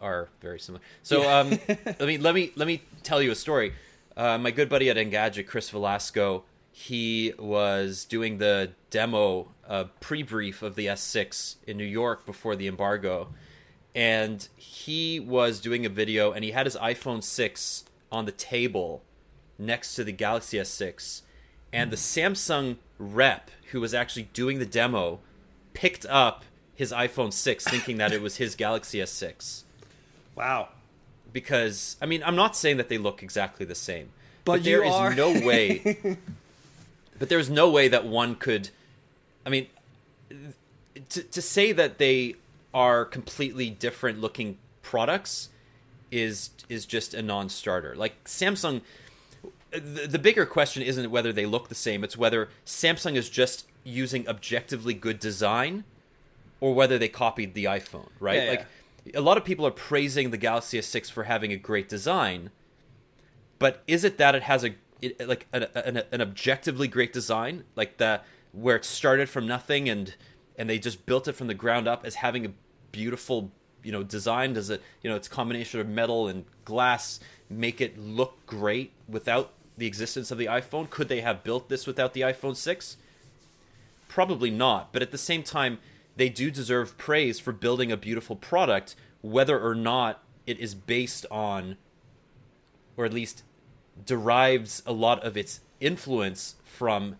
[0.00, 0.84] are very similar.
[1.02, 1.38] So, yeah.
[1.38, 3.72] um, let me let me let me tell you a story.
[4.16, 10.62] Uh, my good buddy at Engadget, Chris Velazco, he was doing the demo uh, pre-brief
[10.62, 13.28] of the S6 in New York before the embargo,
[13.94, 19.02] and he was doing a video, and he had his iPhone 6 on the table
[19.58, 21.22] next to the Galaxy S6,
[21.72, 25.20] and the Samsung rep who was actually doing the demo
[25.74, 26.44] picked up
[26.74, 29.62] his iPhone 6 thinking that it was his Galaxy S6.
[30.34, 30.68] Wow.
[31.32, 34.10] Because I mean, I'm not saying that they look exactly the same,
[34.44, 36.16] but, but there is no way
[37.18, 38.70] but there's no way that one could.
[39.44, 39.66] I mean,
[41.10, 42.36] to to say that they
[42.72, 45.48] are completely different looking products
[46.10, 47.94] is is just a non-starter.
[47.96, 48.82] Like Samsung
[49.70, 53.66] the, the bigger question isn't whether they look the same, it's whether Samsung is just
[53.84, 55.84] using objectively good design
[56.60, 58.42] or whether they copied the iPhone, right?
[58.42, 58.66] Yeah, like
[59.14, 62.50] a lot of people are praising the Galaxy S6 for having a great design,
[63.58, 67.64] but is it that it has a it, like an, an, an objectively great design,
[67.74, 70.14] like the where it started from nothing and
[70.58, 72.50] and they just built it from the ground up as having a
[72.92, 73.52] beautiful
[73.86, 74.52] you know design?
[74.54, 79.52] Does it you know its combination of metal and glass make it look great without
[79.78, 80.90] the existence of the iPhone?
[80.90, 82.96] Could they have built this without the iPhone six?
[84.08, 84.92] Probably not.
[84.92, 85.78] But at the same time,
[86.16, 91.24] they do deserve praise for building a beautiful product, whether or not it is based
[91.30, 91.76] on,
[92.96, 93.44] or at least
[94.04, 97.16] derives a lot of its influence from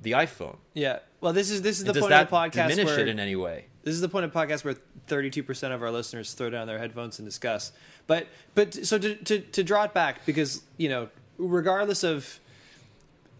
[0.00, 0.56] the iPhone.
[0.74, 0.98] Yeah.
[1.22, 3.08] Well, this is this is the Does point that of the podcast diminish where it
[3.08, 3.66] in any way?
[3.84, 4.76] This is the point of podcast where
[5.08, 7.70] 32% of our listeners throw down their headphones and discuss.
[8.06, 11.08] But but so to to, to draw it back because you know
[11.38, 12.40] regardless of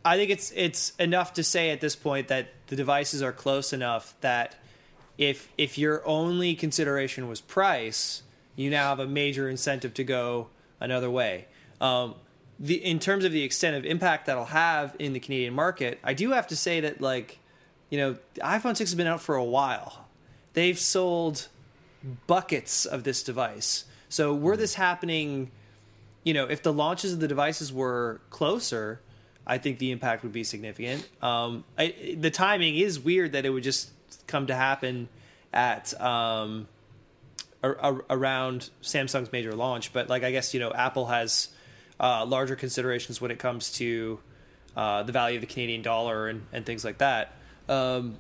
[0.05, 3.73] I think it's it's enough to say at this point that the devices are close
[3.73, 4.57] enough that
[5.17, 8.23] if if your only consideration was price,
[8.55, 11.47] you now have a major incentive to go another way.
[11.81, 12.17] Um,
[12.59, 16.13] the in terms of the extent of impact that'll have in the Canadian market, I
[16.15, 17.39] do have to say that like,
[17.89, 20.04] you know, the iPhone 6 has been out for a while.
[20.55, 21.49] They've sold
[22.27, 23.85] buckets of this device.
[24.09, 25.51] So were this happening,
[26.23, 29.01] you know, if the launches of the devices were closer,
[29.47, 31.07] I think the impact would be significant.
[31.21, 33.91] Um, I, the timing is weird that it would just
[34.27, 35.09] come to happen
[35.53, 36.69] at um,
[37.63, 41.49] around Samsung's major launch, but like I guess you know Apple has
[42.01, 44.19] uh, larger considerations when it comes to
[44.77, 47.33] uh, the value of the Canadian dollar and, and things like that.
[47.69, 48.19] Um,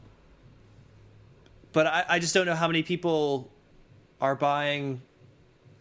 [1.74, 3.50] but I, I just don't know how many people
[4.20, 5.02] are buying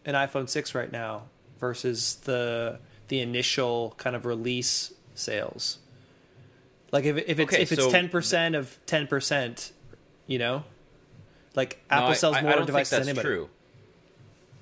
[0.06, 1.24] an iPhone six right now
[1.60, 5.78] versus the the initial kind of release sales.
[6.92, 9.72] Like if if it's Okay, if it's so- ten percent of ten percent,
[10.28, 10.64] you know,
[11.56, 13.28] like No, Apple I- sells I, more I devices think that's than anybody.
[13.28, 13.50] true.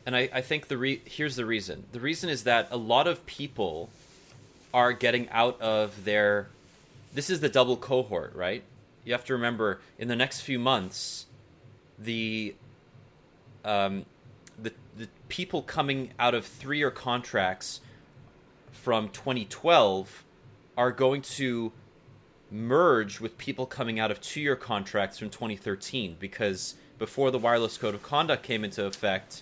[0.05, 1.83] And I, I think the re- here's the reason.
[1.91, 3.89] The reason is that a lot of people
[4.73, 6.47] are getting out of their.
[7.13, 8.63] This is the double cohort, right?
[9.03, 11.25] You have to remember in the next few months,
[11.97, 12.55] the
[13.63, 14.05] um,
[14.61, 17.81] the the people coming out of three year contracts
[18.71, 20.23] from 2012
[20.77, 21.71] are going to
[22.49, 27.77] merge with people coming out of two year contracts from 2013 because before the wireless
[27.77, 29.41] code of conduct came into effect,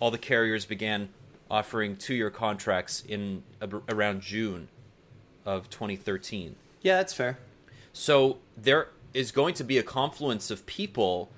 [0.00, 1.08] all the carriers began
[1.50, 4.68] offering two year contracts in ab- around June
[5.44, 6.56] of 2013.
[6.82, 7.38] Yeah, that's fair.
[7.92, 11.30] So there is going to be a confluence of people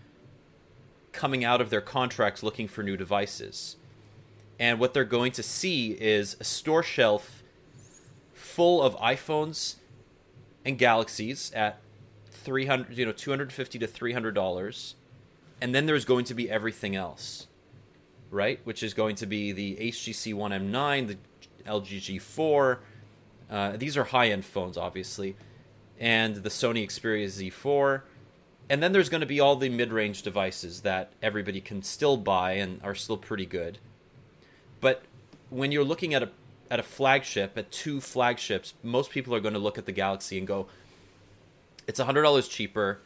[1.13, 3.77] coming out of their contracts looking for new devices.
[4.59, 7.43] And what they're going to see is a store shelf
[8.33, 9.77] full of iPhones
[10.65, 11.81] and Galaxies at
[12.31, 14.95] 300, you know, 250 to 300 dollars.
[15.61, 17.47] And then there's going to be everything else.
[18.31, 18.61] Right?
[18.65, 21.17] Which is going to be the HTC One M9, the
[21.67, 22.79] LG G4.
[23.51, 25.37] Uh, these are high-end phones obviously
[26.03, 28.03] and the Sony Xperia Z4.
[28.69, 32.55] And then there's going to be all the mid-range devices that everybody can still buy
[32.55, 33.79] and are still pretty good.
[34.81, 35.05] But
[35.49, 36.31] when you're looking at a
[36.71, 40.39] at a flagship, at two flagships, most people are going to look at the Galaxy
[40.39, 40.67] and go,
[41.87, 42.99] "It's hundred dollars cheaper.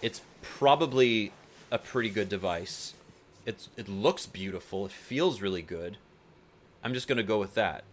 [0.00, 1.32] It's probably
[1.70, 2.94] a pretty good device.
[3.44, 4.86] It's it looks beautiful.
[4.86, 5.98] It feels really good.
[6.82, 7.84] I'm just going to go with that."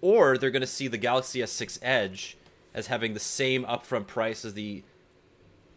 [0.00, 2.36] Or they're going to see the Galaxy S6 Edge
[2.74, 4.82] as having the same upfront price as the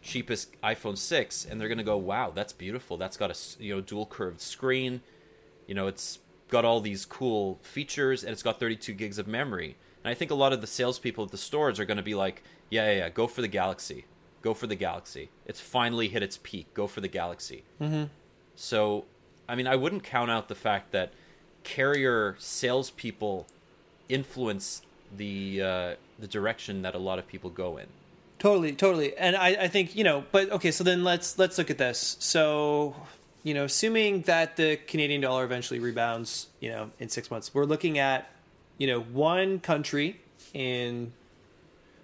[0.02, 2.96] cheapest iPhone 6 and they're going to go wow that's beautiful.
[2.96, 5.02] That's got a you know dual curved screen.
[5.66, 9.76] You know it's got all these cool features and it's got 32 gigs of memory.
[10.04, 12.14] And I think a lot of the salespeople at the stores are going to be
[12.14, 14.06] like yeah yeah yeah go for the Galaxy.
[14.42, 15.30] Go for the Galaxy.
[15.44, 16.72] It's finally hit its peak.
[16.72, 17.64] Go for the Galaxy.
[17.80, 18.04] Mm-hmm.
[18.54, 19.04] so
[19.48, 21.12] I mean I wouldn't count out the fact that
[21.64, 23.48] carrier salespeople
[24.08, 24.82] influence
[25.16, 27.86] the uh, the direction that a lot of people go in.
[28.38, 29.16] Totally, totally.
[29.16, 32.16] And I, I think, you know, but okay, so then let's let's look at this.
[32.20, 32.94] So,
[33.42, 37.64] you know, assuming that the Canadian dollar eventually rebounds, you know, in six months, we're
[37.64, 38.30] looking at,
[38.78, 40.20] you know, one country
[40.52, 41.12] in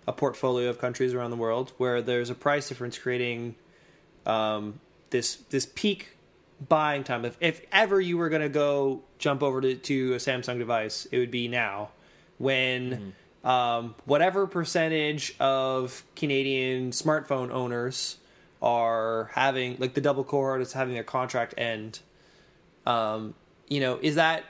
[0.07, 3.55] a portfolio of countries around the world where there's a price difference creating
[4.25, 4.81] um,
[5.11, 6.17] this this peak
[6.69, 7.25] buying time.
[7.25, 11.07] If, if ever you were going to go jump over to, to a Samsung device,
[11.13, 11.91] it would be now
[12.43, 13.15] when
[13.45, 18.19] um, whatever percentage of Canadian smartphone owners
[18.61, 22.01] are having like the double cohort is having their contract end.
[22.85, 23.35] Um,
[23.69, 24.45] you know, is that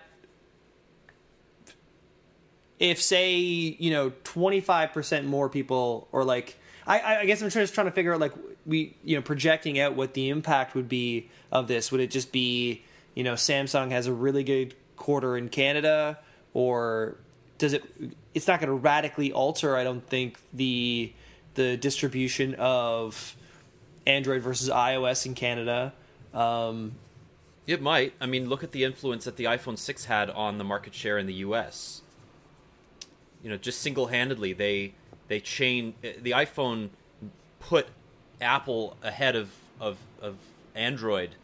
[2.78, 7.86] if say you know 25% more people or like I, I guess I'm just trying
[7.86, 8.32] to figure out like
[8.66, 12.32] we you know projecting out what the impact would be of this would it just
[12.32, 16.18] be you know Samsung has a really good quarter in Canada
[16.54, 17.16] or
[17.62, 17.84] does it
[18.34, 21.12] it's not going to radically alter I don't think the
[21.54, 23.36] the distribution of
[24.04, 25.92] Android versus iOS in Canada
[26.34, 26.96] um,
[27.68, 30.64] it might I mean look at the influence that the iPhone 6 had on the
[30.64, 32.02] market share in the US
[33.44, 34.94] you know just single-handedly they
[35.28, 36.90] they chain the iPhone
[37.60, 37.86] put
[38.40, 40.34] Apple ahead of of, of
[40.74, 41.36] Android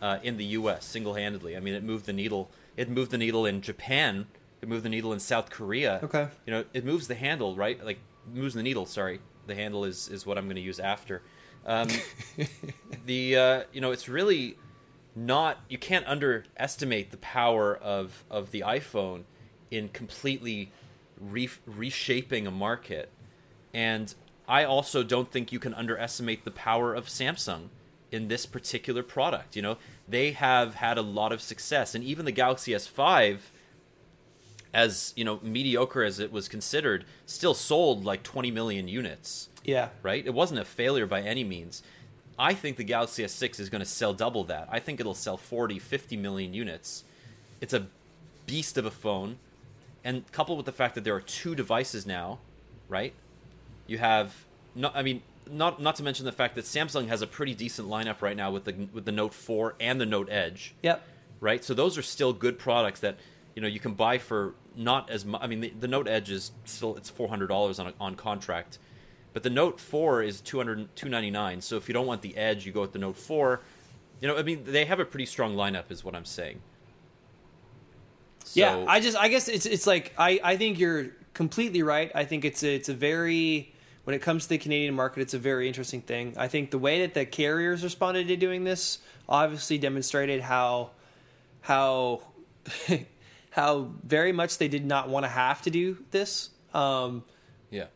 [0.00, 0.84] uh, in the U.S.
[0.84, 1.56] single-handedly.
[1.56, 2.48] I mean, it moved the needle.
[2.76, 4.26] It moved the needle in Japan.
[4.60, 6.00] It moved the needle in South Korea.
[6.02, 6.28] Okay.
[6.46, 7.82] You know, it moves the handle, right?
[7.84, 7.98] Like
[8.32, 8.86] moves the needle.
[8.86, 11.22] Sorry, the handle is is what I'm going to use after.
[11.66, 11.88] Um,
[13.06, 14.56] the uh, you know, it's really
[15.14, 15.58] not.
[15.68, 19.24] You can't underestimate the power of of the iPhone
[19.70, 20.72] in completely
[21.20, 23.10] re- reshaping a market.
[23.74, 24.14] And
[24.46, 27.68] I also don't think you can underestimate the power of Samsung
[28.10, 29.56] in this particular product.
[29.56, 29.76] You know,
[30.08, 33.38] they have had a lot of success, and even the Galaxy S5,
[34.74, 39.48] as you know, mediocre as it was considered, still sold like 20 million units.
[39.64, 39.88] Yeah.
[40.02, 40.24] Right?
[40.24, 41.82] It wasn't a failure by any means.
[42.38, 44.68] I think the Galaxy S6 is going to sell double that.
[44.70, 47.02] I think it'll sell 40, 50 million units.
[47.60, 47.88] It's a
[48.46, 49.38] beast of a phone
[50.04, 52.38] and coupled with the fact that there are two devices now,
[52.88, 53.12] right?
[53.86, 54.94] You have not.
[54.94, 58.22] I mean, not not to mention the fact that Samsung has a pretty decent lineup
[58.22, 60.74] right now with the with the Note 4 and the Note Edge.
[60.82, 61.02] Yep.
[61.40, 61.64] Right.
[61.64, 63.16] So those are still good products that
[63.58, 65.42] you know you can buy for not as much.
[65.42, 68.78] I mean, the, the, Note Edge is still it's four hundred dollars on on contract,
[69.32, 72.70] but the Note 4 is 200 299 So if you don't want the Edge, you
[72.70, 73.60] go with the Note 4.
[74.20, 76.60] You know, I mean, they have a pretty strong lineup, is what I'm saying.
[78.44, 82.12] So, yeah, I just I guess it's it's like I I think you're completely right.
[82.14, 83.74] I think it's a, it's a very
[84.04, 86.34] when it comes to the Canadian market, it's a very interesting thing.
[86.36, 90.90] I think the way that the carriers responded to doing this obviously demonstrated how
[91.60, 92.22] how
[93.58, 96.50] how very much they did not want to have to do this.
[96.72, 97.24] Um,
[97.70, 97.86] yeah.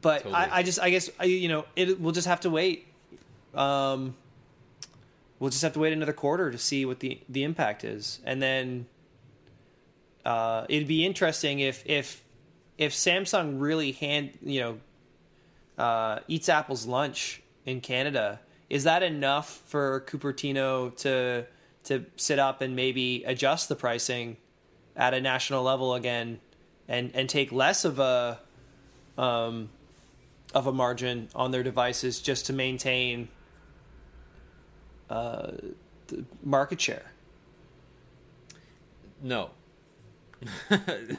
[0.00, 0.34] But totally.
[0.34, 2.86] I, I, just I guess I, you know it we'll just have to wait.
[3.54, 4.14] Um,
[5.40, 8.40] we'll just have to wait another quarter to see what the the impact is, and
[8.40, 8.86] then
[10.24, 12.22] uh, it'd be interesting if if
[12.78, 14.78] if Samsung really hand you know
[15.76, 18.40] uh, eats Apple's lunch in Canada.
[18.70, 21.46] Is that enough for Cupertino to
[21.84, 24.36] to sit up and maybe adjust the pricing
[24.96, 26.40] at a national level again,
[26.88, 28.40] and and take less of a
[29.16, 29.70] um,
[30.54, 33.28] of a margin on their devices just to maintain
[35.10, 35.52] uh,
[36.42, 37.12] market share?
[39.22, 39.50] No,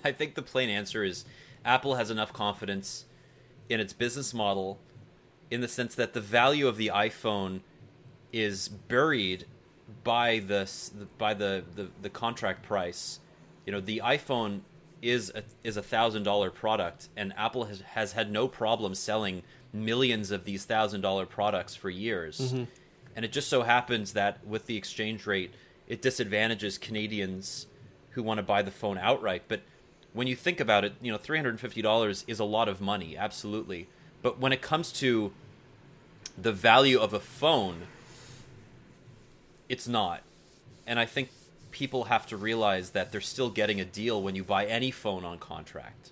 [0.03, 1.25] I think the plain answer is
[1.63, 3.05] Apple has enough confidence
[3.69, 4.79] in its business model
[5.49, 7.61] in the sense that the value of the iPhone
[8.31, 9.45] is buried
[10.03, 10.69] by the
[11.17, 13.19] by the, the, the contract price.
[13.65, 14.61] You know, the iPhone
[15.01, 19.43] is a, is a thousand dollar product, and Apple has has had no problem selling
[19.73, 22.39] millions of these thousand dollar products for years.
[22.39, 22.63] Mm-hmm.
[23.15, 25.53] And it just so happens that with the exchange rate,
[25.87, 27.67] it disadvantages Canadians
[28.11, 29.43] who want to buy the phone outright.
[29.47, 29.61] But
[30.13, 32.69] when you think about it, you know, three hundred and fifty dollars is a lot
[32.69, 33.87] of money, absolutely.
[34.21, 35.31] But when it comes to
[36.37, 37.83] the value of a phone,
[39.67, 40.21] it's not.
[40.87, 41.29] And I think
[41.73, 45.25] people have to realize that they're still getting a deal when you buy any phone
[45.25, 46.11] on contract.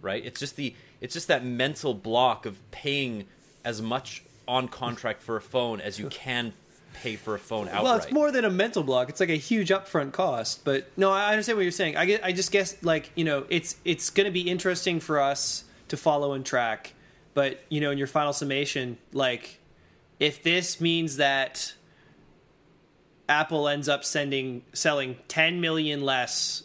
[0.00, 0.24] Right?
[0.24, 3.26] It's just the it's just that mental block of paying
[3.64, 6.54] as much on contract for a phone as you can
[6.94, 7.82] pay for a phone outright.
[7.84, 9.08] Well, it's more than a mental block.
[9.08, 10.64] It's like a huge upfront cost.
[10.64, 11.96] But no, I understand what you're saying.
[11.96, 15.20] I get, I just guess like you know, it's it's going to be interesting for
[15.20, 16.94] us to follow and track.
[17.34, 19.60] But you know, in your final summation, like
[20.18, 21.74] if this means that
[23.30, 26.64] Apple ends up sending selling 10 million less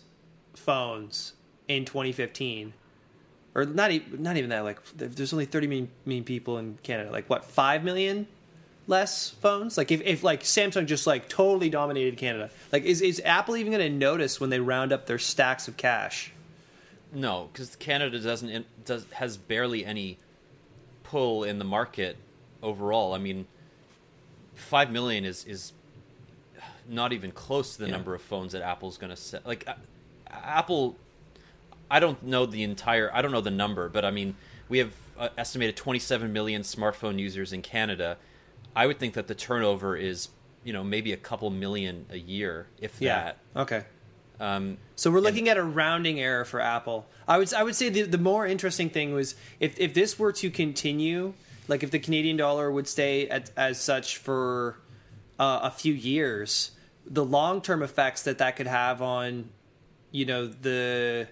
[0.53, 1.33] phones
[1.67, 2.73] in 2015
[3.53, 7.11] or not even not even that like there's only 30 million, million people in Canada
[7.11, 8.27] like what 5 million
[8.87, 9.77] less phones?
[9.77, 13.71] Like if, if like Samsung just like totally dominated Canada, like is is Apple even
[13.71, 16.31] going to notice when they round up their stacks of cash?
[17.13, 20.17] No, because Canada doesn't does has barely any
[21.03, 22.17] pull in the market
[22.61, 23.13] overall.
[23.13, 23.47] I mean,
[24.53, 25.73] five million is is
[26.87, 27.93] not even close to the yeah.
[27.93, 29.41] number of phones that Apple's going to sell.
[29.45, 29.67] Like
[30.29, 30.97] Apple,
[31.89, 33.11] I don't know the entire.
[33.13, 34.35] I don't know the number, but I mean,
[34.69, 38.17] we have uh, estimated 27 million smartphone users in Canada
[38.75, 40.29] I would think that the turnover is
[40.63, 43.23] you know maybe a couple million a year, if Yeah.
[43.23, 43.37] that.
[43.55, 43.85] Okay.
[44.39, 47.07] Um, So we're looking at a rounding error for Apple.
[47.27, 50.33] I would I would say the, the more interesting thing was if if this were
[50.33, 51.33] to continue,
[51.67, 54.77] like if the Canadian dollar would stay at, as such for
[55.39, 56.71] uh, a few years,
[57.07, 59.49] the long term effects that that could have on,
[60.11, 61.27] you know the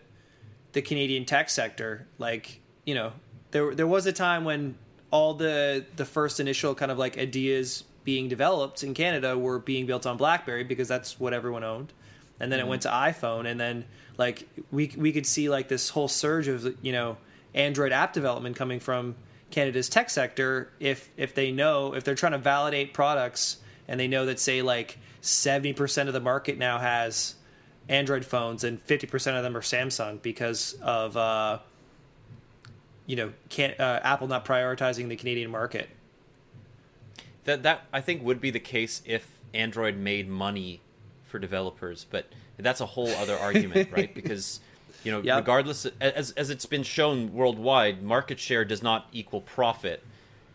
[0.74, 2.08] the Canadian tech sector.
[2.18, 3.14] Like you know
[3.52, 4.76] there there was a time when
[5.12, 9.86] all the the first initial kind of like ideas being developed in Canada were being
[9.86, 11.94] built on BlackBerry because that's what everyone owned
[12.40, 12.72] and then it mm-hmm.
[12.72, 13.86] went to iPhone, and then
[14.18, 17.18] like we we could see like this whole surge of you know
[17.54, 19.16] Android app development coming from
[19.50, 24.08] Canada's tech sector if if they know if they're trying to validate products and they
[24.08, 27.36] know that say like seventy percent of the market now has
[27.90, 31.60] Android phones and fifty percent of them are Samsung because of uh,
[33.08, 35.90] you know can uh, Apple not prioritizing the Canadian market.
[37.45, 40.82] that that I think would be the case if Android made money
[41.26, 42.28] for developers, but
[42.58, 44.14] that's a whole other argument, right?
[44.16, 44.60] Because
[45.04, 45.38] you know, Yep.
[45.38, 50.02] regardless as as it's been shown worldwide, market share does not equal profit,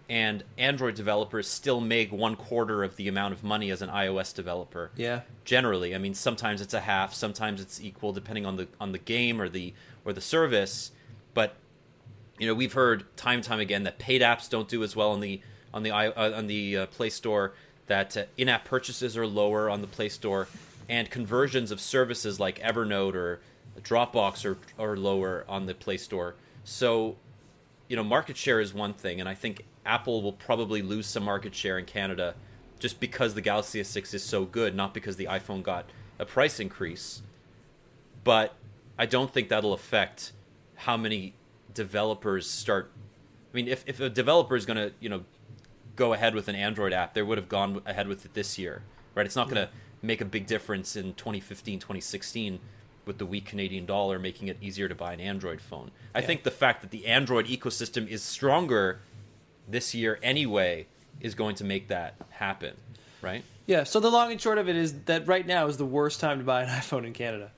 [0.08, 4.34] and Android developers still make one quarter of the amount of money as an iOS
[4.34, 4.90] developer.
[4.96, 5.20] Yeah.
[5.44, 8.98] Generally, I mean, sometimes it's a half, sometimes it's equal, depending on the on the
[8.98, 9.74] game or the
[10.04, 10.92] or the service.
[11.34, 11.54] But
[12.38, 15.10] you know, we've heard time and time again that paid apps don't do as well
[15.10, 15.40] on the
[15.74, 17.52] on the uh, on the uh, Play Store.
[17.86, 20.48] That uh, in-app purchases are lower on the Play Store,
[20.88, 23.40] and conversions of services like Evernote or
[23.80, 26.34] Dropbox are are lower on the Play Store.
[26.64, 27.16] So,
[27.88, 31.24] you know, market share is one thing, and I think Apple will probably lose some
[31.24, 32.34] market share in Canada
[32.78, 35.86] just because the Galaxy S6 is so good, not because the iPhone got
[36.18, 37.22] a price increase.
[38.22, 38.54] But
[38.98, 40.32] I don't think that'll affect
[40.74, 41.34] how many
[41.74, 42.90] developers start.
[43.52, 45.24] I mean, if, if a developer is going to, you know,
[45.96, 48.82] go ahead with an Android app, they would have gone ahead with it this year,
[49.14, 49.26] right?
[49.26, 52.60] It's not going to make a big difference in 2015, 2016
[53.04, 55.90] with the weak Canadian dollar making it easier to buy an Android phone.
[56.14, 59.00] I think the fact that the Android ecosystem is stronger
[59.68, 60.86] this year anyway
[61.20, 62.74] is going to make that happen,
[63.22, 63.44] right?
[63.66, 63.84] Yeah.
[63.84, 66.38] So the long and short of it is that right now is the worst time
[66.38, 67.52] to buy an iPhone in Canada.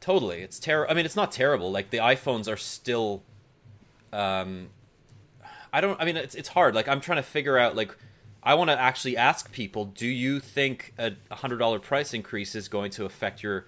[0.00, 0.90] Totally, it's terrible.
[0.90, 1.70] I mean, it's not terrible.
[1.70, 3.22] Like the iPhones are still,
[4.12, 4.70] um,
[5.72, 6.00] I don't.
[6.00, 6.74] I mean, it's it's hard.
[6.74, 7.76] Like I'm trying to figure out.
[7.76, 7.94] Like,
[8.42, 12.68] I want to actually ask people: Do you think a hundred dollar price increase is
[12.68, 13.66] going to affect your,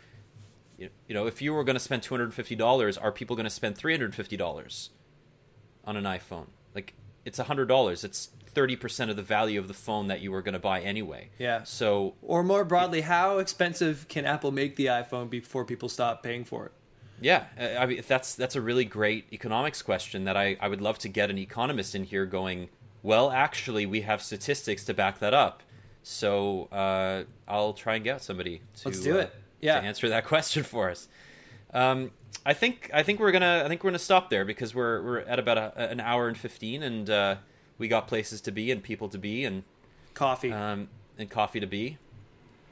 [0.79, 3.45] you know, if you were going to spend two hundred fifty dollars, are people going
[3.45, 4.89] to spend three hundred fifty dollars
[5.85, 6.47] on an iPhone?
[6.75, 6.95] Like,
[7.25, 8.05] it's a hundred dollars.
[8.05, 10.81] It's thirty percent of the value of the phone that you were going to buy
[10.81, 11.31] anyway.
[11.39, 11.63] Yeah.
[11.65, 16.45] So Or more broadly, how expensive can Apple make the iPhone before people stop paying
[16.45, 16.73] for it?
[17.21, 20.81] Yeah, uh, I mean that's that's a really great economics question that I, I would
[20.81, 22.69] love to get an economist in here going.
[23.05, 25.63] Well, actually, we have statistics to back that up,
[26.03, 29.35] so uh, I'll try and get somebody to Let's do uh, it.
[29.61, 29.81] Yeah.
[29.81, 31.09] to answer that question for us.
[31.73, 32.11] Um,
[32.45, 35.21] I think I think we're gonna I think we're gonna stop there because we're we're
[35.21, 37.37] at about a, an hour and fifteen, and uh,
[37.79, 39.63] we got places to be and people to be and
[40.15, 40.53] Coffee.
[40.53, 40.89] um,
[41.19, 41.99] and coffee to be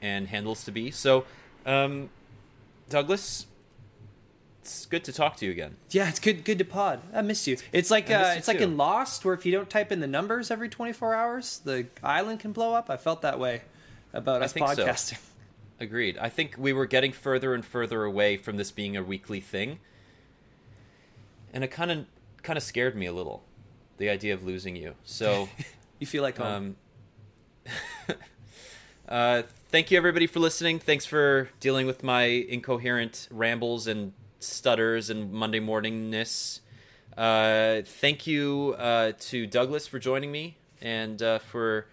[0.01, 0.91] and handles to be.
[0.91, 1.25] So,
[1.65, 2.09] um,
[2.89, 3.45] Douglas,
[4.61, 5.77] it's good to talk to you again.
[5.89, 6.43] yeah, it's good.
[6.43, 7.01] Good to pod.
[7.13, 7.57] I missed you.
[7.71, 10.07] It's like uh, you it's like in Lost, where if you don't type in the
[10.07, 12.89] numbers every 24 hours, the island can blow up.
[12.89, 13.61] I felt that way
[14.13, 15.15] about I us podcasting.
[15.15, 15.30] so.
[15.81, 16.17] Agreed.
[16.19, 19.79] I think we were getting further and further away from this being a weekly thing,
[21.51, 22.05] and it kind of
[22.43, 23.43] kind of scared me a little,
[23.97, 24.93] the idea of losing you.
[25.03, 25.49] So,
[26.01, 26.75] You feel like home.
[27.67, 27.75] um,
[29.07, 30.79] uh, thank you everybody for listening.
[30.79, 36.61] Thanks for dealing with my incoherent rambles and stutters and Monday morningness.
[37.15, 41.85] Uh, thank you uh, to Douglas for joining me and uh, for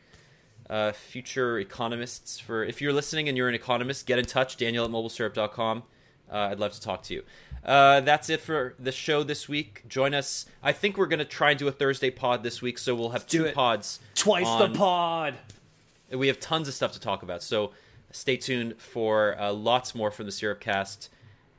[0.71, 2.39] uh, future economists.
[2.39, 4.57] For if you're listening and you're an economist, get in touch.
[4.57, 5.83] Daniel at mobilesyrup.com.
[6.31, 7.23] Uh, I'd love to talk to you.
[7.65, 9.83] Uh, that's it for the show this week.
[9.89, 10.47] Join us.
[10.63, 13.11] I think we're going to try and do a Thursday pod this week, so we'll
[13.11, 13.55] have do two it.
[13.55, 14.01] pods.
[14.15, 15.35] Twice on- the pod.
[16.11, 17.43] we have tons of stuff to talk about.
[17.43, 17.73] So
[18.13, 21.11] stay tuned for uh, lots more from the Syrup Cast,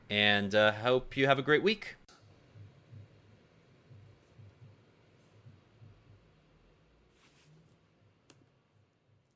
[0.08, 1.96] and uh, hope you have a great week.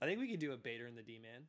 [0.04, 1.48] I think we could do a Bader and the D man.